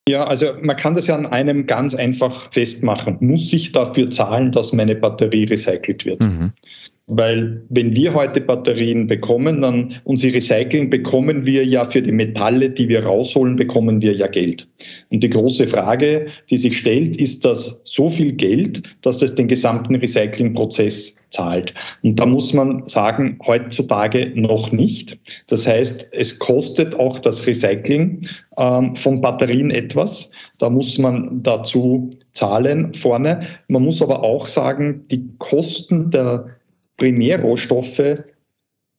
Ja, 0.07 0.25
also 0.25 0.47
man 0.61 0.75
kann 0.75 0.95
das 0.95 1.07
ja 1.07 1.15
an 1.15 1.25
einem 1.25 1.65
ganz 1.65 1.95
einfach 1.95 2.51
festmachen. 2.51 3.17
Muss 3.21 3.53
ich 3.53 3.71
dafür 3.71 4.09
zahlen, 4.09 4.51
dass 4.51 4.73
meine 4.73 4.95
Batterie 4.95 5.45
recycelt 5.45 6.03
wird? 6.03 6.21
Mhm. 6.21 6.51
Weil 7.07 7.61
wenn 7.67 7.93
wir 7.95 8.13
heute 8.13 8.39
Batterien 8.39 9.07
bekommen, 9.07 9.61
dann 9.61 9.95
und 10.05 10.17
sie 10.17 10.29
recyceln, 10.29 10.89
bekommen 10.89 11.45
wir 11.45 11.65
ja 11.65 11.83
für 11.83 12.01
die 12.01 12.13
Metalle, 12.13 12.69
die 12.69 12.87
wir 12.87 13.03
rausholen, 13.03 13.57
bekommen 13.57 14.01
wir 14.01 14.13
ja 14.13 14.27
Geld. 14.27 14.67
Und 15.09 15.21
die 15.21 15.29
große 15.29 15.67
Frage, 15.67 16.27
die 16.49 16.57
sich 16.57 16.77
stellt, 16.77 17.17
ist 17.17 17.43
das 17.43 17.81
so 17.83 18.09
viel 18.09 18.31
Geld, 18.31 18.83
dass 19.01 19.21
es 19.21 19.35
den 19.35 19.49
gesamten 19.49 19.95
Recyclingprozess 19.95 21.17
zahlt. 21.33 21.73
Und 22.03 22.17
da 22.19 22.25
muss 22.25 22.53
man 22.53 22.85
sagen, 22.85 23.37
heutzutage 23.45 24.31
noch 24.35 24.71
nicht. 24.71 25.17
Das 25.47 25.67
heißt, 25.67 26.07
es 26.11 26.39
kostet 26.39 26.95
auch 26.95 27.19
das 27.19 27.45
Recycling 27.45 28.29
ähm, 28.57 28.95
von 28.95 29.19
Batterien 29.19 29.71
etwas. 29.71 30.31
Da 30.59 30.69
muss 30.69 30.97
man 30.97 31.43
dazu 31.43 32.11
zahlen 32.31 32.93
vorne. 32.93 33.47
Man 33.67 33.83
muss 33.83 34.01
aber 34.01 34.23
auch 34.23 34.47
sagen, 34.47 35.05
die 35.09 35.27
Kosten 35.39 36.11
der 36.11 36.45
Primärrohstoffe 36.97 38.23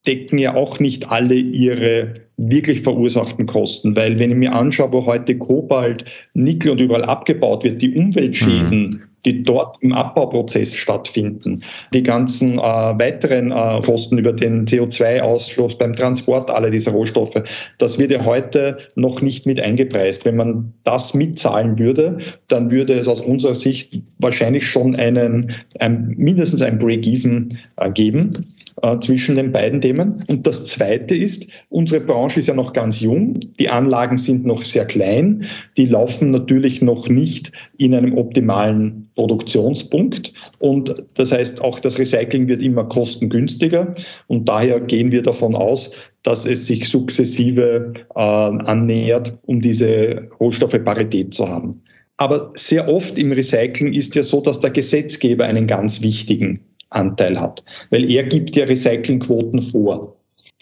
decken 0.06 0.38
ja 0.38 0.54
auch 0.54 0.80
nicht 0.80 1.10
alle 1.10 1.34
ihre 1.34 2.14
wirklich 2.36 2.82
verursachten 2.82 3.46
Kosten, 3.46 3.96
weil 3.96 4.18
wenn 4.18 4.30
ich 4.30 4.36
mir 4.36 4.52
anschaue, 4.52 4.92
wo 4.92 5.06
heute 5.06 5.38
Kobalt, 5.38 6.04
Nickel 6.34 6.72
und 6.72 6.80
überall 6.80 7.04
abgebaut 7.04 7.64
wird, 7.64 7.80
die 7.80 7.94
Umweltschäden, 7.94 8.80
mhm. 8.90 9.02
Die 9.24 9.42
dort 9.42 9.76
im 9.80 9.92
Abbauprozess 9.92 10.74
stattfinden, 10.74 11.56
die 11.92 12.02
ganzen 12.02 12.58
äh, 12.58 12.62
weiteren 12.62 13.50
äh, 13.52 13.80
Kosten 13.82 14.18
über 14.18 14.32
den 14.32 14.66
CO2-Ausstoß 14.66 15.78
beim 15.78 15.94
Transport 15.94 16.50
aller 16.50 16.70
dieser 16.70 16.92
Rohstoffe, 16.92 17.42
das 17.78 17.98
wird 17.98 18.10
ja 18.10 18.24
heute 18.24 18.78
noch 18.94 19.22
nicht 19.22 19.46
mit 19.46 19.60
eingepreist. 19.60 20.24
Wenn 20.24 20.36
man 20.36 20.72
das 20.84 21.14
mitzahlen 21.14 21.78
würde, 21.78 22.18
dann 22.48 22.70
würde 22.70 22.94
es 22.94 23.08
aus 23.08 23.20
unserer 23.20 23.54
Sicht 23.54 24.02
wahrscheinlich 24.18 24.66
schon 24.66 24.96
einen, 24.96 25.54
ein, 25.78 26.14
mindestens 26.16 26.62
ein 26.62 26.78
Break-Even 26.78 27.58
äh, 27.76 27.90
geben 27.90 28.54
äh, 28.84 29.00
zwischen 29.00 29.36
den 29.36 29.50
beiden 29.50 29.80
Themen. 29.80 30.24
Und 30.28 30.46
das 30.46 30.66
Zweite 30.66 31.16
ist, 31.16 31.46
unsere 31.70 32.00
Branche 32.00 32.40
ist 32.40 32.48
ja 32.48 32.54
noch 32.54 32.74
ganz 32.74 33.00
jung, 33.00 33.40
die 33.58 33.70
Anlagen 33.70 34.18
sind 34.18 34.44
noch 34.44 34.62
sehr 34.62 34.84
klein, 34.84 35.46
die 35.78 35.86
laufen 35.86 36.26
natürlich 36.26 36.82
noch 36.82 37.08
nicht 37.08 37.50
in 37.78 37.94
einem 37.94 38.18
optimalen 38.18 39.08
Produktionspunkt. 39.14 40.34
Und 40.58 41.02
das 41.14 41.32
heißt, 41.32 41.62
auch 41.62 41.78
das 41.78 41.98
Recycling 41.98 42.46
wird 42.46 42.60
immer 42.60 42.84
kostengünstiger. 42.84 43.94
Und 44.26 44.50
daher 44.50 44.80
gehen 44.80 45.10
wir 45.10 45.22
davon 45.22 45.54
aus, 45.54 45.90
dass 46.22 46.44
es 46.44 46.66
sich 46.66 46.86
sukzessive 46.86 47.94
äh, 48.14 48.20
annähert, 48.20 49.38
um 49.46 49.62
diese 49.62 50.28
Rohstoffeparität 50.40 51.32
zu 51.32 51.48
haben. 51.48 51.82
Aber 52.18 52.52
sehr 52.54 52.88
oft 52.88 53.16
im 53.18 53.32
Recycling 53.32 53.94
ist 53.94 54.14
ja 54.14 54.22
so, 54.22 54.42
dass 54.42 54.60
der 54.60 54.70
Gesetzgeber 54.70 55.46
einen 55.46 55.66
ganz 55.66 56.02
wichtigen 56.02 56.60
Anteil 56.94 57.40
hat. 57.40 57.64
Weil 57.90 58.10
er 58.10 58.24
gibt 58.24 58.56
ja 58.56 58.64
Recyclingquoten 58.64 59.62
vor. 59.62 60.16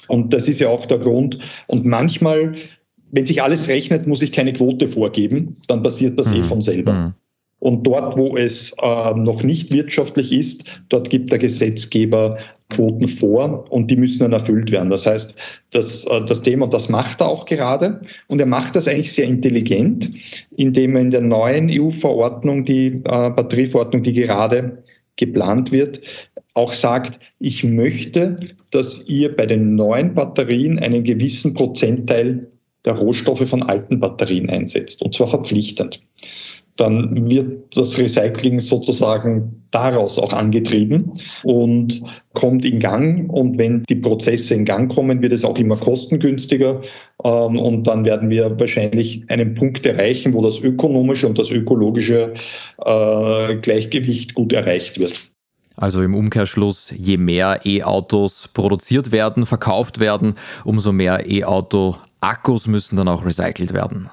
Und 0.08 0.32
das 0.32 0.48
ist 0.48 0.60
ja 0.60 0.68
auch 0.68 0.86
der 0.86 0.98
Grund. 0.98 1.38
Und 1.66 1.84
manchmal, 1.84 2.56
wenn 3.10 3.26
sich 3.26 3.42
alles 3.42 3.68
rechnet, 3.68 4.06
muss 4.06 4.22
ich 4.22 4.32
keine 4.32 4.52
Quote 4.52 4.88
vorgeben, 4.88 5.56
dann 5.68 5.82
passiert 5.82 6.18
das 6.18 6.28
eh 6.28 6.38
mhm. 6.38 6.40
eh 6.40 6.42
von 6.44 6.62
selber. 6.62 6.92
Mhm. 6.92 7.14
Und 7.60 7.84
dort, 7.84 8.18
wo 8.18 8.36
es 8.36 8.74
äh, 8.82 9.14
noch 9.14 9.44
nicht 9.44 9.72
wirtschaftlich 9.72 10.32
ist, 10.32 10.64
dort 10.88 11.10
gibt 11.10 11.30
der 11.30 11.38
Gesetzgeber 11.38 12.38
Quoten 12.72 13.06
vor 13.06 13.70
und 13.70 13.90
die 13.90 13.96
müssen 13.96 14.20
dann 14.20 14.32
erfüllt 14.32 14.70
werden. 14.72 14.90
Das 14.90 15.06
heißt, 15.06 15.34
das, 15.70 16.04
äh, 16.06 16.24
das 16.24 16.42
Thema, 16.42 16.66
das 16.66 16.88
macht 16.88 17.20
er 17.20 17.28
auch 17.28 17.44
gerade 17.44 18.00
und 18.26 18.40
er 18.40 18.46
macht 18.46 18.74
das 18.74 18.88
eigentlich 18.88 19.12
sehr 19.12 19.26
intelligent, 19.26 20.10
indem 20.56 20.96
er 20.96 21.02
in 21.02 21.10
der 21.10 21.20
neuen 21.20 21.70
EU-Verordnung, 21.70 22.64
die 22.64 22.86
äh, 22.86 23.30
Batterieverordnung, 23.30 24.02
die 24.02 24.12
gerade 24.12 24.82
geplant 25.26 25.70
wird, 25.70 26.00
auch 26.54 26.72
sagt, 26.72 27.18
ich 27.38 27.62
möchte, 27.62 28.38
dass 28.72 29.06
ihr 29.06 29.34
bei 29.34 29.46
den 29.46 29.76
neuen 29.76 30.14
Batterien 30.14 30.78
einen 30.78 31.04
gewissen 31.04 31.54
Prozentteil 31.54 32.48
der 32.84 32.94
Rohstoffe 32.94 33.48
von 33.48 33.62
alten 33.62 34.00
Batterien 34.00 34.50
einsetzt, 34.50 35.02
und 35.02 35.14
zwar 35.14 35.28
verpflichtend. 35.28 36.00
Dann 36.76 37.28
wird 37.28 37.76
das 37.76 37.98
Recycling 37.98 38.58
sozusagen 38.60 39.62
daraus 39.72 40.18
auch 40.18 40.32
angetrieben 40.32 41.20
und 41.44 42.02
kommt 42.32 42.64
in 42.64 42.78
Gang. 42.78 43.30
Und 43.30 43.58
wenn 43.58 43.84
die 43.84 43.96
Prozesse 43.96 44.54
in 44.54 44.64
Gang 44.64 44.92
kommen, 44.92 45.20
wird 45.20 45.32
es 45.32 45.44
auch 45.44 45.58
immer 45.58 45.76
kostengünstiger. 45.76 46.82
Ähm, 47.24 47.58
und 47.58 47.84
dann 47.84 48.04
werden 48.04 48.30
wir 48.30 48.58
wahrscheinlich 48.58 49.24
einen 49.28 49.54
Punkt 49.54 49.86
erreichen, 49.86 50.34
wo 50.34 50.42
das 50.42 50.60
ökonomische 50.60 51.26
und 51.26 51.38
das 51.38 51.50
ökologische 51.50 52.34
äh, 52.84 53.56
Gleichgewicht 53.56 54.34
gut 54.34 54.52
erreicht 54.52 54.98
wird. 54.98 55.32
Also 55.76 56.02
im 56.02 56.14
Umkehrschluss, 56.14 56.92
je 56.96 57.16
mehr 57.16 57.60
E-Autos 57.64 58.48
produziert 58.48 59.10
werden, 59.10 59.46
verkauft 59.46 60.00
werden, 60.00 60.34
umso 60.64 60.92
mehr 60.92 61.28
E-Auto-Akkus 61.28 62.66
müssen 62.66 62.96
dann 62.96 63.08
auch 63.08 63.24
recycelt 63.24 63.72
werden. 63.72 64.10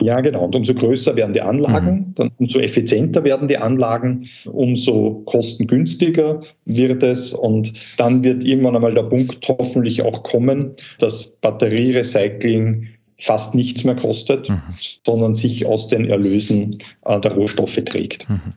Ja, 0.00 0.20
genau. 0.20 0.44
Und 0.44 0.54
umso 0.54 0.74
größer 0.74 1.14
werden 1.16 1.34
die 1.34 1.42
Anlagen, 1.42 1.90
mhm. 1.90 2.14
dann 2.16 2.30
umso 2.38 2.58
effizienter 2.58 3.22
werden 3.24 3.48
die 3.48 3.58
Anlagen, 3.58 4.28
umso 4.44 5.22
kostengünstiger 5.26 6.42
wird 6.64 7.02
es. 7.02 7.32
Und 7.34 7.72
dann 7.98 8.24
wird 8.24 8.42
irgendwann 8.42 8.76
einmal 8.76 8.94
der 8.94 9.04
Punkt 9.04 9.36
hoffentlich 9.46 10.02
auch 10.02 10.22
kommen, 10.22 10.72
dass 10.98 11.28
Batterierecycling 11.40 12.88
fast 13.18 13.54
nichts 13.54 13.84
mehr 13.84 13.96
kostet, 13.96 14.48
mhm. 14.48 14.62
sondern 15.04 15.34
sich 15.34 15.66
aus 15.66 15.88
den 15.88 16.06
Erlösen 16.06 16.78
äh, 17.04 17.20
der 17.20 17.32
Rohstoffe 17.32 17.82
trägt. 17.84 18.28
Mhm 18.28 18.54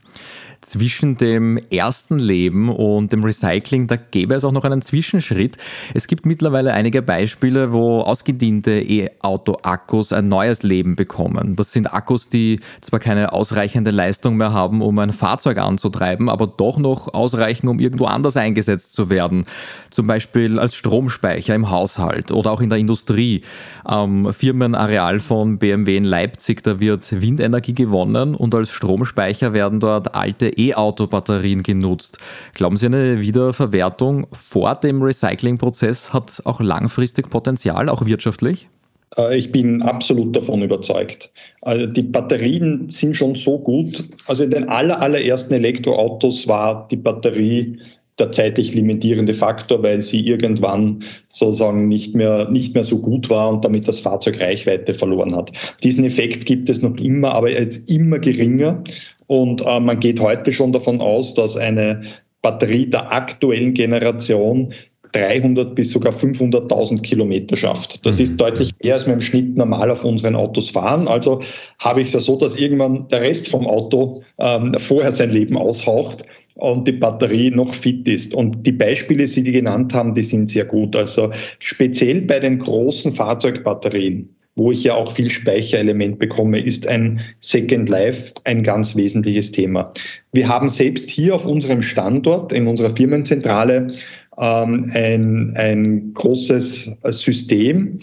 zwischen 0.64 1.16
dem 1.16 1.58
ersten 1.70 2.18
Leben 2.18 2.68
und 2.68 3.12
dem 3.12 3.22
Recycling, 3.22 3.86
da 3.86 3.96
gäbe 3.96 4.34
es 4.34 4.44
auch 4.44 4.52
noch 4.52 4.64
einen 4.64 4.82
Zwischenschritt. 4.82 5.56
Es 5.92 6.06
gibt 6.06 6.26
mittlerweile 6.26 6.72
einige 6.72 7.02
Beispiele, 7.02 7.72
wo 7.72 8.00
ausgediente 8.00 8.80
E-Auto-Akkus 8.80 10.12
ein 10.12 10.28
neues 10.28 10.62
Leben 10.62 10.96
bekommen. 10.96 11.56
Das 11.56 11.72
sind 11.72 11.92
Akkus, 11.92 12.30
die 12.30 12.60
zwar 12.80 12.98
keine 12.98 13.32
ausreichende 13.32 13.90
Leistung 13.90 14.36
mehr 14.36 14.52
haben, 14.52 14.80
um 14.80 14.98
ein 14.98 15.12
Fahrzeug 15.12 15.58
anzutreiben, 15.58 16.28
aber 16.28 16.46
doch 16.46 16.78
noch 16.78 17.12
ausreichen, 17.12 17.68
um 17.68 17.78
irgendwo 17.78 18.06
anders 18.06 18.36
eingesetzt 18.36 18.94
zu 18.94 19.10
werden. 19.10 19.44
Zum 19.90 20.06
Beispiel 20.06 20.58
als 20.58 20.74
Stromspeicher 20.74 21.54
im 21.54 21.70
Haushalt 21.70 22.32
oder 22.32 22.50
auch 22.50 22.60
in 22.60 22.70
der 22.70 22.78
Industrie. 22.78 23.42
Am 23.84 24.32
Firmenareal 24.32 25.20
von 25.20 25.58
BMW 25.58 25.96
in 25.96 26.04
Leipzig, 26.04 26.62
da 26.62 26.80
wird 26.80 27.20
Windenergie 27.20 27.74
gewonnen 27.74 28.34
und 28.34 28.54
als 28.54 28.70
Stromspeicher 28.70 29.52
werden 29.52 29.80
dort 29.80 30.14
alte 30.14 30.53
E-Auto-Batterien 30.56 31.62
genutzt. 31.62 32.18
Glauben 32.54 32.76
Sie, 32.76 32.86
eine 32.86 33.20
Wiederverwertung 33.20 34.26
vor 34.32 34.74
dem 34.76 35.02
Recyclingprozess 35.02 36.12
hat 36.12 36.42
auch 36.44 36.60
langfristig 36.60 37.30
Potenzial, 37.30 37.88
auch 37.88 38.06
wirtschaftlich? 38.06 38.68
Äh, 39.16 39.38
ich 39.38 39.52
bin 39.52 39.82
absolut 39.82 40.34
davon 40.36 40.62
überzeugt. 40.62 41.30
Also 41.62 41.86
die 41.86 42.02
Batterien 42.02 42.90
sind 42.90 43.16
schon 43.16 43.34
so 43.34 43.58
gut. 43.58 44.08
Also 44.26 44.44
in 44.44 44.50
den 44.50 44.68
aller, 44.68 45.00
allerersten 45.00 45.54
Elektroautos 45.54 46.46
war 46.46 46.88
die 46.90 46.96
Batterie 46.96 47.78
der 48.18 48.30
zeitlich 48.30 48.74
limitierende 48.74 49.34
Faktor, 49.34 49.82
weil 49.82 50.00
sie 50.00 50.20
irgendwann 50.20 51.02
sozusagen 51.26 51.88
nicht 51.88 52.14
mehr, 52.14 52.48
nicht 52.48 52.74
mehr 52.74 52.84
so 52.84 52.98
gut 52.98 53.28
war 53.28 53.48
und 53.48 53.64
damit 53.64 53.88
das 53.88 53.98
Fahrzeug 53.98 54.40
Reichweite 54.40 54.94
verloren 54.94 55.34
hat. 55.34 55.50
Diesen 55.82 56.04
Effekt 56.04 56.46
gibt 56.46 56.68
es 56.68 56.80
noch 56.80 56.96
immer, 56.96 57.32
aber 57.32 57.50
jetzt 57.50 57.88
immer 57.88 58.20
geringer. 58.20 58.84
Und 59.26 59.62
äh, 59.62 59.80
man 59.80 60.00
geht 60.00 60.20
heute 60.20 60.52
schon 60.52 60.72
davon 60.72 61.00
aus, 61.00 61.34
dass 61.34 61.56
eine 61.56 62.02
Batterie 62.42 62.86
der 62.86 63.10
aktuellen 63.10 63.74
Generation 63.74 64.74
300 65.14 65.74
bis 65.76 65.90
sogar 65.90 66.12
500.000 66.12 67.00
Kilometer 67.02 67.56
schafft. 67.56 68.04
Das 68.04 68.18
ist 68.18 68.32
mhm. 68.32 68.36
deutlich 68.38 68.72
mehr, 68.82 68.94
als 68.94 69.06
wir 69.06 69.14
im 69.14 69.20
Schnitt 69.20 69.56
normal 69.56 69.90
auf 69.90 70.04
unseren 70.04 70.34
Autos 70.34 70.70
fahren. 70.70 71.06
Also 71.06 71.40
habe 71.78 72.02
ich 72.02 72.08
es 72.08 72.14
ja 72.14 72.20
so, 72.20 72.36
dass 72.36 72.58
irgendwann 72.58 73.08
der 73.08 73.20
Rest 73.20 73.48
vom 73.48 73.66
Auto 73.66 74.22
ähm, 74.38 74.74
vorher 74.78 75.12
sein 75.12 75.30
Leben 75.30 75.56
aushaucht 75.56 76.24
und 76.56 76.86
die 76.88 76.92
Batterie 76.92 77.50
noch 77.50 77.72
fit 77.74 78.08
ist. 78.08 78.34
Und 78.34 78.66
die 78.66 78.72
Beispiele, 78.72 79.24
die 79.24 79.26
Sie 79.28 79.44
genannt 79.44 79.94
haben, 79.94 80.14
die 80.14 80.22
sind 80.22 80.50
sehr 80.50 80.64
gut. 80.64 80.96
Also 80.96 81.30
speziell 81.60 82.22
bei 82.22 82.40
den 82.40 82.58
großen 82.58 83.14
Fahrzeugbatterien 83.14 84.34
wo 84.56 84.70
ich 84.70 84.84
ja 84.84 84.94
auch 84.94 85.12
viel 85.12 85.30
Speicherelement 85.30 86.18
bekomme, 86.18 86.60
ist 86.60 86.86
ein 86.86 87.20
Second 87.40 87.88
Life 87.88 88.34
ein 88.44 88.62
ganz 88.62 88.94
wesentliches 88.94 89.50
Thema. 89.52 89.92
Wir 90.32 90.48
haben 90.48 90.68
selbst 90.68 91.08
hier 91.10 91.34
auf 91.34 91.44
unserem 91.44 91.82
Standort, 91.82 92.52
in 92.52 92.68
unserer 92.68 92.94
Firmenzentrale, 92.94 93.94
ähm, 94.38 94.92
ein, 94.94 95.54
ein 95.56 96.14
großes 96.14 96.92
System, 97.10 97.98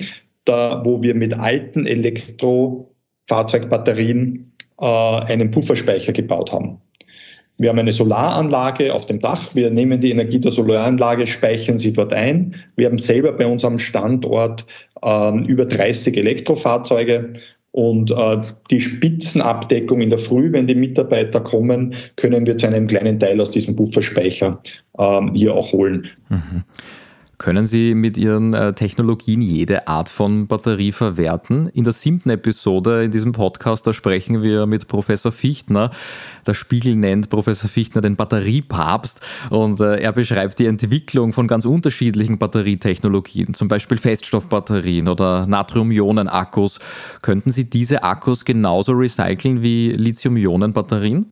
da, 0.45 0.83
wo 0.83 1.01
wir 1.01 1.15
mit 1.15 1.33
alten 1.33 1.85
Elektrofahrzeugbatterien 1.85 4.53
äh, 4.79 4.85
einen 4.85 5.51
Pufferspeicher 5.51 6.13
gebaut 6.13 6.51
haben. 6.51 6.79
Wir 7.61 7.69
haben 7.69 7.77
eine 7.77 7.91
Solaranlage 7.91 8.91
auf 8.91 9.05
dem 9.05 9.19
Dach. 9.19 9.53
Wir 9.53 9.69
nehmen 9.69 10.01
die 10.01 10.09
Energie 10.09 10.39
der 10.39 10.51
Solaranlage, 10.51 11.27
speichern 11.27 11.77
sie 11.77 11.93
dort 11.93 12.11
ein. 12.11 12.55
Wir 12.75 12.87
haben 12.87 12.97
selber 12.97 13.33
bei 13.33 13.45
unserem 13.45 13.77
Standort 13.77 14.65
ähm, 15.03 15.45
über 15.45 15.65
30 15.65 16.17
Elektrofahrzeuge 16.17 17.33
Und 17.71 18.09
äh, 18.09 18.37
die 18.71 18.81
Spitzenabdeckung 18.81 20.01
in 20.01 20.09
der 20.09 20.17
Früh, 20.17 20.51
wenn 20.51 20.65
die 20.65 20.73
Mitarbeiter 20.73 21.39
kommen, 21.39 21.93
können 22.15 22.47
wir 22.47 22.57
zu 22.57 22.65
einem 22.65 22.87
kleinen 22.87 23.19
Teil 23.19 23.39
aus 23.39 23.51
diesem 23.51 23.75
Bufferspeicher 23.75 24.59
ähm, 24.97 25.35
hier 25.35 25.53
auch 25.53 25.71
holen. 25.71 26.09
Mhm. 26.29 26.63
Können 27.41 27.65
Sie 27.65 27.95
mit 27.95 28.19
Ihren 28.19 28.53
äh, 28.53 28.73
Technologien 28.73 29.41
jede 29.41 29.87
Art 29.87 30.09
von 30.09 30.45
Batterie 30.45 30.91
verwerten? 30.91 31.69
In 31.69 31.83
der 31.83 31.91
siebten 31.91 32.29
Episode 32.29 33.03
in 33.03 33.09
diesem 33.09 33.31
Podcast, 33.31 33.87
da 33.87 33.93
sprechen 33.93 34.43
wir 34.43 34.67
mit 34.67 34.87
Professor 34.87 35.31
Fichtner. 35.31 35.89
Der 36.45 36.53
Spiegel 36.53 36.95
nennt 36.95 37.31
Professor 37.31 37.67
Fichtner 37.67 38.01
den 38.01 38.15
Batteriepapst 38.15 39.25
und 39.49 39.79
äh, 39.79 39.95
er 39.95 40.11
beschreibt 40.11 40.59
die 40.59 40.67
Entwicklung 40.67 41.33
von 41.33 41.47
ganz 41.47 41.65
unterschiedlichen 41.65 42.37
Batterietechnologien, 42.37 43.55
zum 43.55 43.69
Beispiel 43.69 43.97
Feststoffbatterien 43.97 45.07
oder 45.07 45.47
Natrium-Ionen-Akkus. 45.47 46.77
Könnten 47.23 47.51
Sie 47.51 47.67
diese 47.67 48.03
Akkus 48.03 48.45
genauso 48.45 48.91
recyceln 48.91 49.63
wie 49.63 49.93
Lithium-Ionen-Batterien? 49.93 51.31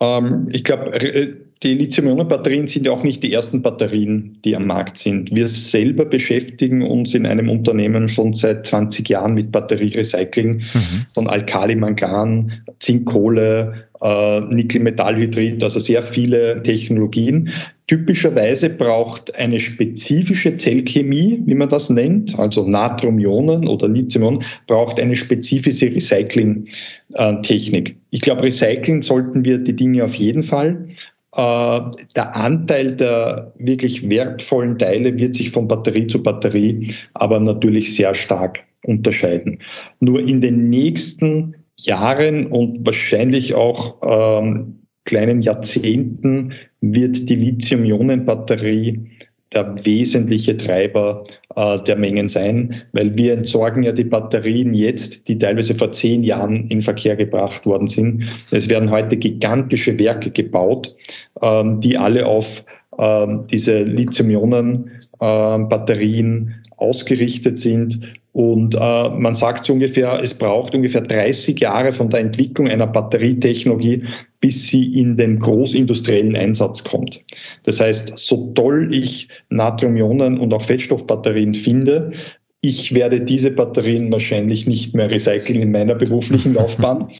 Ähm, 0.00 0.48
ich 0.50 0.64
glaube, 0.64 1.45
die 1.66 1.74
Lithium-Ionen-Batterien 1.74 2.68
sind 2.68 2.86
ja 2.86 2.92
auch 2.92 3.02
nicht 3.02 3.24
die 3.24 3.32
ersten 3.32 3.60
Batterien, 3.60 4.38
die 4.44 4.54
am 4.54 4.68
Markt 4.68 4.98
sind. 4.98 5.34
Wir 5.34 5.48
selber 5.48 6.04
beschäftigen 6.04 6.82
uns 6.82 7.12
in 7.12 7.26
einem 7.26 7.50
Unternehmen 7.50 8.08
schon 8.08 8.34
seit 8.34 8.68
20 8.68 9.08
Jahren 9.08 9.34
mit 9.34 9.50
Batterierecycling 9.50 10.58
mhm. 10.58 11.06
von 11.12 11.26
Alkali-Mangan, 11.26 12.52
Zinkkohle, 12.78 13.88
äh, 14.00 14.40
Nickel-Metallhydrid, 14.42 15.60
also 15.64 15.80
sehr 15.80 16.02
viele 16.02 16.62
Technologien. 16.62 17.50
Typischerweise 17.88 18.70
braucht 18.70 19.34
eine 19.34 19.58
spezifische 19.58 20.56
Zellchemie, 20.56 21.42
wie 21.46 21.54
man 21.54 21.68
das 21.68 21.90
nennt, 21.90 22.38
also 22.38 22.64
Natrium-Ionen 22.64 23.66
oder 23.66 23.88
Lithium, 23.88 24.42
braucht 24.68 25.00
eine 25.00 25.16
spezifische 25.16 25.86
Recycling-Technik. 25.86 27.96
Ich 28.10 28.20
glaube, 28.20 28.44
recyceln 28.44 29.02
sollten 29.02 29.44
wir 29.44 29.58
die 29.58 29.74
Dinge 29.74 30.04
auf 30.04 30.14
jeden 30.14 30.44
Fall. 30.44 30.90
Äh, 31.36 31.80
der 32.16 32.34
Anteil 32.34 32.96
der 32.96 33.52
wirklich 33.58 34.08
wertvollen 34.08 34.78
Teile 34.78 35.16
wird 35.16 35.34
sich 35.34 35.50
von 35.50 35.68
Batterie 35.68 36.06
zu 36.06 36.22
Batterie 36.22 36.94
aber 37.12 37.40
natürlich 37.40 37.94
sehr 37.94 38.14
stark 38.14 38.64
unterscheiden. 38.84 39.58
Nur 40.00 40.20
in 40.20 40.40
den 40.40 40.70
nächsten 40.70 41.56
Jahren 41.76 42.46
und 42.46 42.86
wahrscheinlich 42.86 43.54
auch 43.54 44.00
ähm, 44.02 44.86
kleinen 45.04 45.42
Jahrzehnten 45.42 46.54
wird 46.80 47.28
die 47.28 47.36
Lithium-Ionen-Batterie 47.36 49.10
der 49.52 49.84
wesentliche 49.84 50.56
Treiber 50.56 51.24
äh, 51.54 51.78
der 51.84 51.96
Mengen 51.96 52.28
sein, 52.28 52.82
weil 52.92 53.14
wir 53.16 53.32
entsorgen 53.32 53.82
ja 53.82 53.90
die 53.92 54.04
Batterien 54.04 54.74
jetzt, 54.74 55.26
die 55.28 55.38
teilweise 55.38 55.74
vor 55.74 55.92
zehn 55.92 56.22
Jahren 56.24 56.68
in 56.68 56.82
Verkehr 56.82 57.16
gebracht 57.16 57.64
worden 57.64 57.88
sind. 57.88 58.24
Es 58.50 58.68
werden 58.68 58.90
heute 58.90 59.16
gigantische 59.16 59.98
Werke 59.98 60.30
gebaut, 60.30 60.94
ähm, 61.40 61.80
die 61.80 61.96
alle 61.96 62.26
auf 62.26 62.66
ähm, 62.98 63.46
diese 63.50 63.82
Lithium-Ionen-Batterien 63.82 66.48
äh, 66.48 66.52
ausgerichtet 66.76 67.58
sind. 67.58 68.00
Und 68.32 68.74
äh, 68.74 69.08
man 69.08 69.34
sagt 69.34 69.66
so 69.66 69.72
ungefähr, 69.72 70.22
es 70.22 70.36
braucht 70.36 70.74
ungefähr 70.74 71.00
30 71.00 71.58
Jahre 71.58 71.94
von 71.94 72.10
der 72.10 72.20
Entwicklung 72.20 72.68
einer 72.68 72.86
Batterietechnologie, 72.86 74.04
bis 74.46 74.68
sie 74.68 74.96
in 74.96 75.16
den 75.16 75.40
großindustriellen 75.40 76.36
Einsatz 76.36 76.84
kommt. 76.84 77.20
Das 77.64 77.80
heißt, 77.80 78.16
so 78.16 78.52
toll 78.54 78.94
ich 78.94 79.26
Natrium-Ionen 79.48 80.38
und 80.38 80.54
auch 80.54 80.62
Fettstoffbatterien 80.62 81.52
finde, 81.52 82.12
ich 82.60 82.94
werde 82.94 83.20
diese 83.20 83.50
Batterien 83.50 84.12
wahrscheinlich 84.12 84.68
nicht 84.68 84.94
mehr 84.94 85.10
recyceln 85.10 85.60
in 85.60 85.72
meiner 85.72 85.96
beruflichen 85.96 86.54
Laufbahn, 86.54 87.10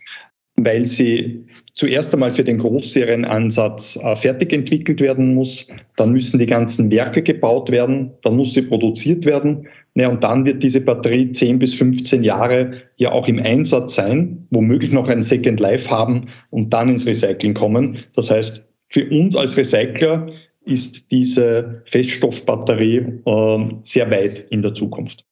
weil 0.55 0.87
sie 0.87 1.45
zuerst 1.75 2.15
einmal 2.15 2.31
für 2.31 2.45
den 2.45 2.59
Großserienansatz 2.59 3.99
äh, 4.01 4.15
fertig 4.15 4.53
entwickelt 4.53 5.01
werden 5.01 5.35
muss. 5.35 5.67
Dann 5.97 6.13
müssen 6.13 6.39
die 6.39 6.47
ganzen 6.47 6.93
Werke 6.93 7.23
gebaut 7.23 7.73
werden. 7.73 8.13
Dann 8.23 8.37
muss 8.37 8.55
sie 8.55 8.63
produziert 8.63 9.27
werden. 9.27 9.67
Ja, 9.97 10.11
und 10.11 10.23
dann 10.23 10.45
wird 10.45 10.63
diese 10.63 10.83
Batterie 10.83 11.33
10 11.33 11.59
bis 11.59 11.75
15 11.75 12.23
Jahre 12.23 12.83
ja 12.97 13.13
auch 13.13 13.29
im 13.29 13.39
Einsatz 13.39 13.95
sein, 13.95 14.47
womöglich 14.51 14.93
noch 14.93 15.09
ein 15.09 15.23
Second 15.23 15.59
Life 15.59 15.91
haben 15.91 16.29
und 16.51 16.71
dann 16.71 16.91
ins 16.91 17.07
Recycling 17.07 17.55
kommen. 17.55 18.05
Das 18.15 18.31
heißt, 18.31 18.69
für 18.89 19.09
uns 19.09 19.35
als 19.35 19.57
Recycler 19.57 20.29
ist 20.67 21.11
diese 21.11 21.83
Feststoffbatterie 21.87 23.23
äh, 23.25 23.69
sehr 23.85 24.11
weit 24.11 24.47
in 24.51 24.61
der 24.61 24.75
Zukunft. 24.75 25.25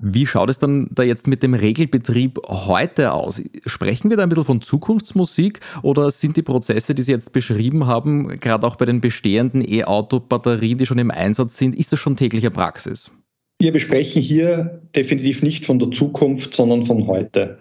Wie 0.00 0.26
schaut 0.26 0.50
es 0.50 0.58
dann 0.58 0.88
da 0.90 1.02
jetzt 1.02 1.26
mit 1.26 1.42
dem 1.42 1.54
Regelbetrieb 1.54 2.40
heute 2.46 3.12
aus? 3.12 3.40
Sprechen 3.64 4.10
wir 4.10 4.18
da 4.18 4.24
ein 4.24 4.28
bisschen 4.28 4.44
von 4.44 4.60
Zukunftsmusik 4.60 5.60
oder 5.82 6.10
sind 6.10 6.36
die 6.36 6.42
Prozesse, 6.42 6.94
die 6.94 7.00
Sie 7.00 7.12
jetzt 7.12 7.32
beschrieben 7.32 7.86
haben, 7.86 8.38
gerade 8.40 8.66
auch 8.66 8.76
bei 8.76 8.84
den 8.84 9.00
bestehenden 9.00 9.62
E-Auto-Batterien, 9.66 10.76
die 10.76 10.84
schon 10.84 10.98
im 10.98 11.10
Einsatz 11.10 11.56
sind, 11.56 11.74
ist 11.74 11.92
das 11.92 12.00
schon 12.00 12.16
tägliche 12.16 12.50
Praxis? 12.50 13.10
Wir 13.58 13.72
besprechen 13.72 14.20
hier 14.20 14.82
definitiv 14.94 15.42
nicht 15.42 15.64
von 15.64 15.78
der 15.78 15.90
Zukunft, 15.90 16.54
sondern 16.54 16.84
von 16.84 17.06
heute. 17.06 17.58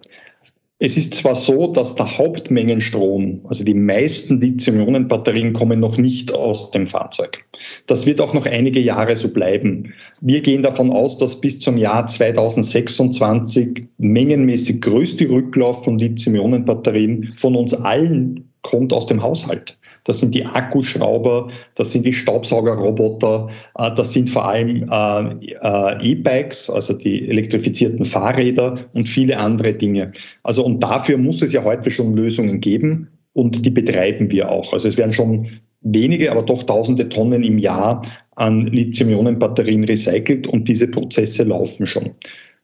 Es 0.79 0.97
ist 0.97 1.13
zwar 1.13 1.35
so, 1.35 1.71
dass 1.71 1.95
der 1.95 2.17
Hauptmengenstrom, 2.17 3.45
also 3.47 3.63
die 3.63 3.73
meisten 3.73 4.41
Lithium-Ionen-Batterien 4.41 5.53
kommen 5.53 5.79
noch 5.79 5.97
nicht 5.97 6.33
aus 6.33 6.71
dem 6.71 6.87
Fahrzeug. 6.87 7.45
Das 7.87 8.05
wird 8.05 8.19
auch 8.19 8.33
noch 8.33 8.45
einige 8.45 8.81
Jahre 8.81 9.15
so 9.15 9.29
bleiben. 9.29 9.93
Wir 10.19 10.41
gehen 10.41 10.61
davon 10.61 10.91
aus, 10.91 11.17
dass 11.17 11.39
bis 11.39 11.61
zum 11.61 11.77
Jahr 11.77 12.07
2026 12.07 13.85
mengenmäßig 13.97 14.81
größte 14.81 15.29
Rücklauf 15.29 15.85
von 15.85 15.99
Lithium-Ionen-Batterien 15.99 17.33
von 17.37 17.55
uns 17.55 17.73
allen 17.73 18.51
kommt 18.63 18.91
aus 18.91 19.05
dem 19.05 19.21
Haushalt. 19.21 19.77
Das 20.05 20.19
sind 20.19 20.35
die 20.35 20.45
Akkuschrauber, 20.45 21.49
das 21.75 21.91
sind 21.91 22.05
die 22.05 22.13
Staubsaugerroboter, 22.13 23.49
äh, 23.77 23.95
das 23.95 24.11
sind 24.11 24.29
vor 24.29 24.47
allem 24.47 24.89
äh, 24.89 25.53
äh, 25.61 26.11
E-Bikes, 26.11 26.69
also 26.69 26.93
die 26.93 27.27
elektrifizierten 27.29 28.05
Fahrräder 28.05 28.85
und 28.93 29.07
viele 29.07 29.37
andere 29.37 29.73
Dinge. 29.73 30.11
Also 30.43 30.65
und 30.65 30.81
dafür 30.81 31.17
muss 31.17 31.41
es 31.41 31.53
ja 31.53 31.63
heute 31.63 31.91
schon 31.91 32.15
Lösungen 32.15 32.59
geben 32.59 33.07
und 33.33 33.65
die 33.65 33.69
betreiben 33.69 34.31
wir 34.31 34.49
auch. 34.49 34.73
Also 34.73 34.87
es 34.87 34.97
werden 34.97 35.13
schon 35.13 35.47
wenige, 35.81 36.31
aber 36.31 36.43
doch 36.43 36.63
tausende 36.63 37.09
Tonnen 37.09 37.43
im 37.43 37.57
Jahr 37.57 38.01
an 38.35 38.67
Lithium-Ionen-Batterien 38.67 39.83
recycelt 39.83 40.47
und 40.47 40.67
diese 40.67 40.87
Prozesse 40.87 41.43
laufen 41.43 41.85
schon. 41.85 42.11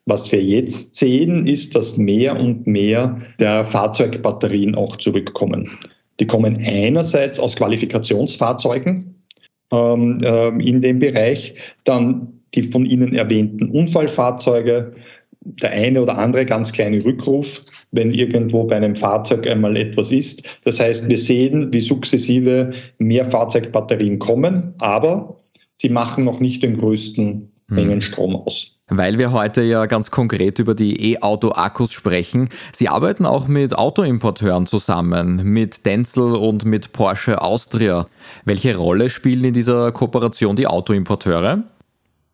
Was 0.05 0.31
wir 0.31 0.41
jetzt 0.41 0.95
sehen, 0.95 1.45
ist, 1.45 1.75
dass 1.75 1.97
mehr 1.97 2.39
und 2.39 2.65
mehr 2.65 3.21
der 3.39 3.65
Fahrzeugbatterien 3.65 4.73
auch 4.73 4.97
zurückkommen. 4.97 5.77
Die 6.19 6.27
kommen 6.27 6.57
einerseits 6.57 7.39
aus 7.39 7.55
Qualifikationsfahrzeugen 7.55 9.15
ähm, 9.71 10.21
äh, 10.23 10.49
in 10.63 10.81
dem 10.81 10.99
Bereich, 10.99 11.55
dann 11.83 12.39
die 12.55 12.63
von 12.63 12.85
Ihnen 12.85 13.13
erwähnten 13.13 13.69
Unfallfahrzeuge, 13.69 14.93
der 15.41 15.71
eine 15.71 16.01
oder 16.01 16.17
andere 16.17 16.45
ganz 16.45 16.71
kleine 16.71 17.03
Rückruf, 17.03 17.63
wenn 17.91 18.13
irgendwo 18.13 18.65
bei 18.65 18.75
einem 18.75 18.95
Fahrzeug 18.95 19.47
einmal 19.47 19.77
etwas 19.77 20.11
ist. 20.11 20.43
Das 20.65 20.79
heißt, 20.79 21.07
wir 21.07 21.17
sehen, 21.17 21.71
wie 21.71 21.81
sukzessive 21.81 22.73
mehr 22.97 23.25
Fahrzeugbatterien 23.25 24.19
kommen, 24.19 24.73
aber 24.79 25.39
sie 25.77 25.89
machen 25.89 26.25
noch 26.25 26.39
nicht 26.39 26.61
den 26.63 26.77
größten 26.77 27.51
hm. 27.69 27.75
Mengen 27.75 28.01
Strom 28.01 28.35
aus. 28.35 28.78
Weil 28.89 29.17
wir 29.17 29.31
heute 29.31 29.61
ja 29.61 29.85
ganz 29.85 30.11
konkret 30.11 30.59
über 30.59 30.73
die 30.73 31.13
E-Auto-Akkus 31.13 31.91
sprechen. 31.91 32.49
Sie 32.73 32.89
arbeiten 32.89 33.25
auch 33.25 33.47
mit 33.47 33.77
Autoimporteuren 33.77 34.65
zusammen, 34.65 35.41
mit 35.43 35.85
Denzel 35.85 36.35
und 36.35 36.65
mit 36.65 36.91
Porsche 36.91 37.41
Austria. 37.41 38.07
Welche 38.45 38.75
Rolle 38.75 39.09
spielen 39.09 39.43
in 39.43 39.53
dieser 39.53 39.91
Kooperation 39.91 40.55
die 40.55 40.67
Autoimporteure? 40.67 41.63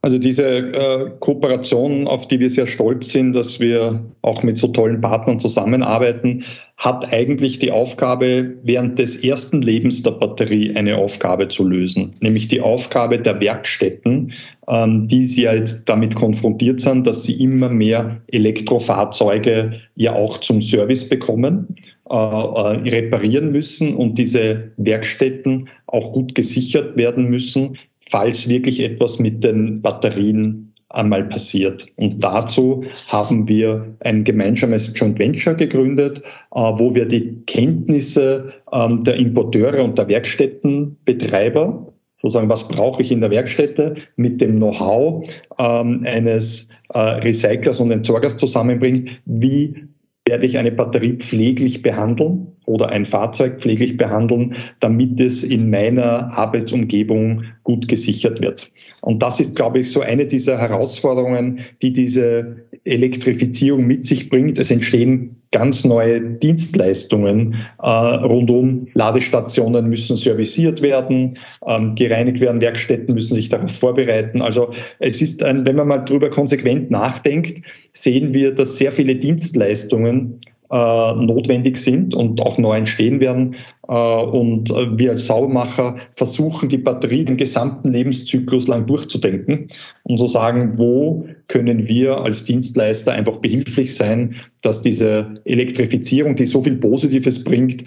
Also 0.06 0.20
diese 0.20 0.46
äh, 0.46 1.10
Kooperation, 1.20 2.08
auf 2.08 2.28
die 2.28 2.40
wir 2.40 2.52
sehr 2.52 2.68
stolz 2.68 3.10
sind, 3.10 3.34
dass 3.34 3.60
wir 3.60 4.06
auch 4.22 4.44
mit 4.44 4.56
so 4.60 4.68
tollen 4.68 5.02
Partnern 5.02 5.40
zusammenarbeiten, 5.40 6.44
hat 6.78 7.12
eigentlich 7.12 7.58
die 7.58 7.72
Aufgabe, 7.72 8.54
während 8.62 9.00
des 9.00 9.24
ersten 9.24 9.64
Lebens 9.64 10.04
der 10.04 10.12
Batterie 10.12 10.76
eine 10.76 10.98
Aufgabe 10.98 11.48
zu 11.48 11.68
lösen, 11.68 12.14
nämlich 12.20 12.48
die 12.50 12.62
Aufgabe 12.62 13.18
der 13.18 13.40
Werkstätten, 13.40 14.34
ähm, 14.68 15.08
die 15.08 15.26
sie 15.26 15.42
jetzt 15.42 15.90
damit 15.90 16.14
konfrontiert 16.14 16.82
sind, 16.82 17.08
dass 17.08 17.24
sie 17.24 17.42
immer 17.42 17.70
mehr 17.70 18.22
Elektrofahrzeuge 18.28 19.82
ja 19.96 20.14
auch 20.14 20.38
zum 20.42 20.62
Service 20.62 21.10
bekommen 21.10 21.78
äh, 22.12 22.14
äh 22.14 22.90
reparieren 22.92 23.52
müssen 23.52 23.96
und 23.96 24.20
diese 24.20 24.72
Werkstätten 24.78 25.68
auch 25.88 26.14
gut 26.14 26.36
gesichert 26.36 26.96
werden 26.96 27.26
müssen, 27.28 27.80
falls 28.10 28.48
wirklich 28.48 28.82
etwas 28.82 29.20
mit 29.20 29.44
den 29.44 29.82
Batterien 29.82 30.74
einmal 30.90 31.26
passiert. 31.26 31.88
Und 31.98 32.24
dazu 32.24 32.86
haben 33.08 33.48
wir 33.48 33.96
ein 34.00 34.24
gemeinsames 34.24 34.94
Joint 34.96 35.20
Venture 35.20 35.56
gegründet, 35.56 36.22
äh, 36.54 36.60
wo 36.60 36.96
wir 36.96 37.06
die 37.06 37.44
Kenntnisse 37.48 38.54
ähm, 38.72 39.04
der 39.04 39.16
Importeure 39.16 39.84
und 39.84 39.98
der 39.98 40.08
Werkstättenbetreiber 40.08 41.92
sozusagen, 42.16 42.50
was 42.50 42.68
brauche 42.68 43.02
ich 43.02 43.12
in 43.12 43.22
der 43.22 43.30
Werkstätte 43.30 43.96
mit 44.16 44.40
dem 44.42 44.56
Know-how 44.56 45.28
ähm, 45.60 46.06
eines 46.06 46.70
äh, 46.90 47.00
Recyclers 47.00 47.80
und 47.80 47.92
Entsorgers 47.92 48.38
zusammenbringt, 48.38 49.12
wie 49.26 49.85
werde 50.28 50.48
ich 50.48 50.58
eine 50.58 50.72
Batterie 50.72 51.14
pfleglich 51.14 51.84
behandeln 51.84 52.48
oder 52.66 52.90
ein 52.90 53.06
Fahrzeug 53.06 53.62
pfleglich 53.62 53.96
behandeln, 53.96 54.56
damit 54.80 55.20
es 55.22 55.44
in 55.44 55.70
meiner 55.70 56.36
Arbeitsumgebung 56.36 57.44
gut 57.64 57.88
gesichert 57.88 58.42
wird. 58.42 58.72
Und 59.02 59.22
das 59.22 59.40
ist, 59.40 59.56
glaube 59.56 59.80
ich, 59.80 59.92
so 59.92 60.02
eine 60.02 60.26
dieser 60.26 60.58
Herausforderungen, 60.58 61.60
die 61.84 61.94
diese 61.94 62.66
Elektrifizierung 62.86 63.86
mit 63.86 64.06
sich 64.06 64.30
bringt. 64.30 64.58
Es 64.58 64.72
entstehen 64.72 65.35
ganz 65.56 65.86
neue 65.86 66.20
Dienstleistungen 66.20 67.56
äh, 67.82 67.88
rundum. 67.88 68.88
Ladestationen 68.94 69.88
müssen 69.88 70.18
serviciert 70.18 70.82
werden, 70.82 71.38
ähm, 71.66 71.96
gereinigt 71.96 72.42
werden, 72.42 72.60
Werkstätten 72.60 73.16
müssen 73.16 73.36
sich 73.36 73.48
darauf 73.48 73.72
vorbereiten. 73.72 74.42
Also 74.42 74.74
es 75.00 75.22
ist 75.22 75.42
ein, 75.42 75.66
wenn 75.66 75.78
man 75.78 75.88
mal 75.88 76.00
drüber 76.00 76.30
konsequent 76.30 76.92
nachdenkt, 76.92 77.66
sehen 77.94 78.34
wir, 78.34 78.54
dass 78.54 78.76
sehr 78.76 78.92
viele 78.92 79.16
Dienstleistungen 79.16 80.42
äh, 80.72 81.14
notwendig 81.14 81.78
sind 81.78 82.14
und 82.16 82.42
auch 82.42 82.58
neu 82.58 82.78
entstehen 82.78 83.20
werden. 83.20 83.56
Äh, 83.88 83.94
und 83.94 84.72
äh, 84.72 84.98
wir 84.98 85.12
als 85.12 85.28
Saubermacher 85.28 85.98
versuchen, 86.16 86.70
die 86.70 86.78
Batterie 86.78 87.26
den 87.26 87.38
gesamten 87.38 87.92
Lebenszyklus 87.92 88.68
lang 88.68 88.88
durchzudenken 88.88 89.70
und 90.04 90.18
zu 90.18 90.28
sagen, 90.28 90.78
wo 90.78 91.28
können 91.48 91.88
wir 91.88 92.18
als 92.18 92.46
Dienstleister 92.46 93.14
einfach 93.14 93.38
behilflich 93.38 93.96
sein, 93.96 94.36
dass 94.62 94.82
diese 94.82 95.34
Elektrifizierung, 95.46 96.36
die 96.36 96.46
so 96.46 96.64
viel 96.64 96.78
Positives 96.78 97.44
bringt, 97.44 97.84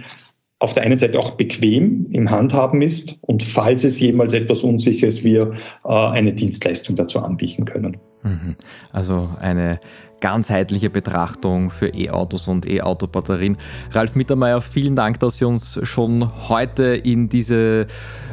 auf 0.60 0.74
der 0.74 0.82
einen 0.82 0.98
Seite 0.98 1.18
auch 1.18 1.32
bequem 1.32 2.06
im 2.10 2.30
Handhaben 2.30 2.82
ist 2.82 3.16
und 3.20 3.42
falls 3.42 3.84
es 3.84 4.00
jemals 4.00 4.32
etwas 4.32 4.60
unsicher 4.60 5.06
ist, 5.06 5.22
wir 5.22 5.52
äh, 5.84 5.88
eine 5.88 6.32
Dienstleistung 6.32 6.96
dazu 6.96 7.20
anbieten 7.20 7.64
können. 7.64 7.96
Mhm. 8.22 8.56
Also 8.92 9.30
eine 9.40 9.80
ganzheitliche 10.20 10.90
Betrachtung 10.90 11.70
für 11.70 11.88
E-Autos 11.88 12.48
und 12.48 12.68
E-Auto-Batterien. 12.68 13.56
Ralf 13.92 14.16
Mittermeier, 14.16 14.60
vielen 14.60 14.96
Dank, 14.96 15.20
dass 15.20 15.38
Sie 15.38 15.44
uns 15.44 15.78
schon 15.84 16.28
heute 16.48 16.82
in 16.82 17.28
diese 17.28 17.86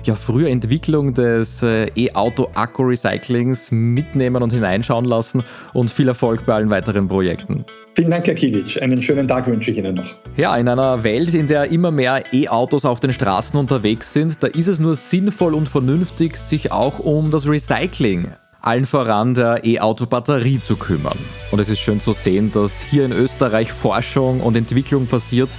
ja, 0.04 0.16
frühe 0.16 0.50
Entwicklung 0.50 1.14
des 1.14 1.64
äh, 1.64 1.88
E-Auto-Akku-Recyclings 1.96 3.72
mitnehmen 3.72 4.44
und 4.44 4.54
hineinschauen 4.54 5.06
lassen 5.06 5.44
und 5.74 5.92
viel 5.92 6.08
Erfolg 6.08 6.46
bei 6.46 6.54
allen 6.54 6.70
weiteren 6.70 7.08
Projekten. 7.08 7.66
Vielen 7.96 8.12
Dank, 8.12 8.28
Herr 8.28 8.36
Kilic. 8.36 8.82
Einen 8.82 9.02
schönen 9.02 9.28
Tag 9.28 9.48
wünsche 9.48 9.72
ich 9.72 9.78
Ihnen 9.78 9.96
noch. 9.96 10.16
Ja, 10.36 10.56
in 10.58 10.68
einer 10.68 11.04
Welt, 11.04 11.34
in 11.34 11.48
der 11.48 11.72
immer 11.72 11.92
mehr 11.92 12.24
E-Autos 12.34 12.84
auf 12.84 13.00
den 13.00 13.14
Straßen 13.14 13.60
unterwegs 13.60 14.12
sind, 14.12 14.44
da 14.44 14.48
ist 14.48 14.68
es 14.68 14.80
nur 14.80 14.96
sinnvoll 14.96 15.54
und 15.54 15.70
vernünftig, 15.70 16.36
sich 16.36 16.72
auch 16.72 17.00
um 17.00 17.32
das 17.32 17.48
Recycling 17.48 18.28
allen 18.66 18.86
voran 18.86 19.34
der 19.34 19.64
E-Auto-Batterie 19.64 20.60
zu 20.60 20.76
kümmern. 20.76 21.18
Und 21.52 21.60
es 21.60 21.70
ist 21.70 21.80
schön 21.80 22.00
zu 22.00 22.14
sehen, 22.14 22.52
dass 22.52 22.82
hier 22.82 23.06
in 23.06 23.12
Österreich 23.12 23.72
Forschung 23.72 24.42
und 24.42 24.56
Entwicklung 24.56 25.08
passiert, 25.08 25.50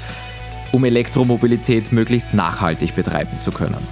um 0.73 0.85
Elektromobilität 0.85 1.93
möglichst 1.93 2.35
nachhaltig 2.35 2.95
betreiben 2.95 3.39
zu 3.45 3.53
können. 3.53 3.87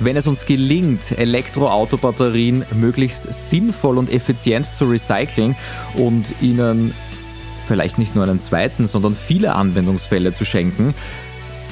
Wenn 0.00 0.16
es 0.16 0.26
uns 0.26 0.44
gelingt, 0.44 1.16
Elektroautobatterien 1.16 2.64
möglichst 2.74 3.32
sinnvoll 3.32 3.96
und 3.96 4.12
effizient 4.12 4.68
zu 4.74 4.84
recyceln 4.84 5.56
und 5.94 6.34
ihnen 6.40 6.92
vielleicht 7.66 7.98
nicht 7.98 8.14
nur 8.14 8.24
einen 8.24 8.40
zweiten, 8.40 8.86
sondern 8.86 9.14
viele 9.14 9.54
Anwendungsfälle 9.54 10.32
zu 10.32 10.44
schenken, 10.44 10.94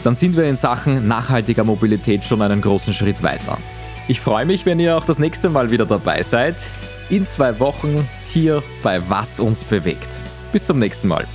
dann 0.05 0.15
sind 0.15 0.37
wir 0.37 0.45
in 0.45 0.57
Sachen 0.57 1.09
nachhaltiger 1.09 1.65
Mobilität 1.65 2.25
schon 2.25 2.41
einen 2.41 2.61
großen 2.61 2.95
Schritt 2.95 3.23
weiter. 3.23 3.59
Ich 4.07 4.21
freue 4.21 4.45
mich, 4.45 4.67
wenn 4.67 4.79
ihr 4.79 4.99
auch 4.99 5.07
das 5.07 5.19
nächste 5.19 5.49
Mal 5.49 5.71
wieder 5.71 5.87
dabei 5.87 6.23
seid. 6.23 6.57
In 7.09 7.27
zwei 7.27 7.59
Wochen 7.59 8.07
hier 8.29 8.63
bei 8.83 9.01
Was 9.09 9.41
uns 9.41 9.65
bewegt. 9.65 10.09
Bis 10.53 10.67
zum 10.67 10.79
nächsten 10.79 11.09
Mal. 11.09 11.27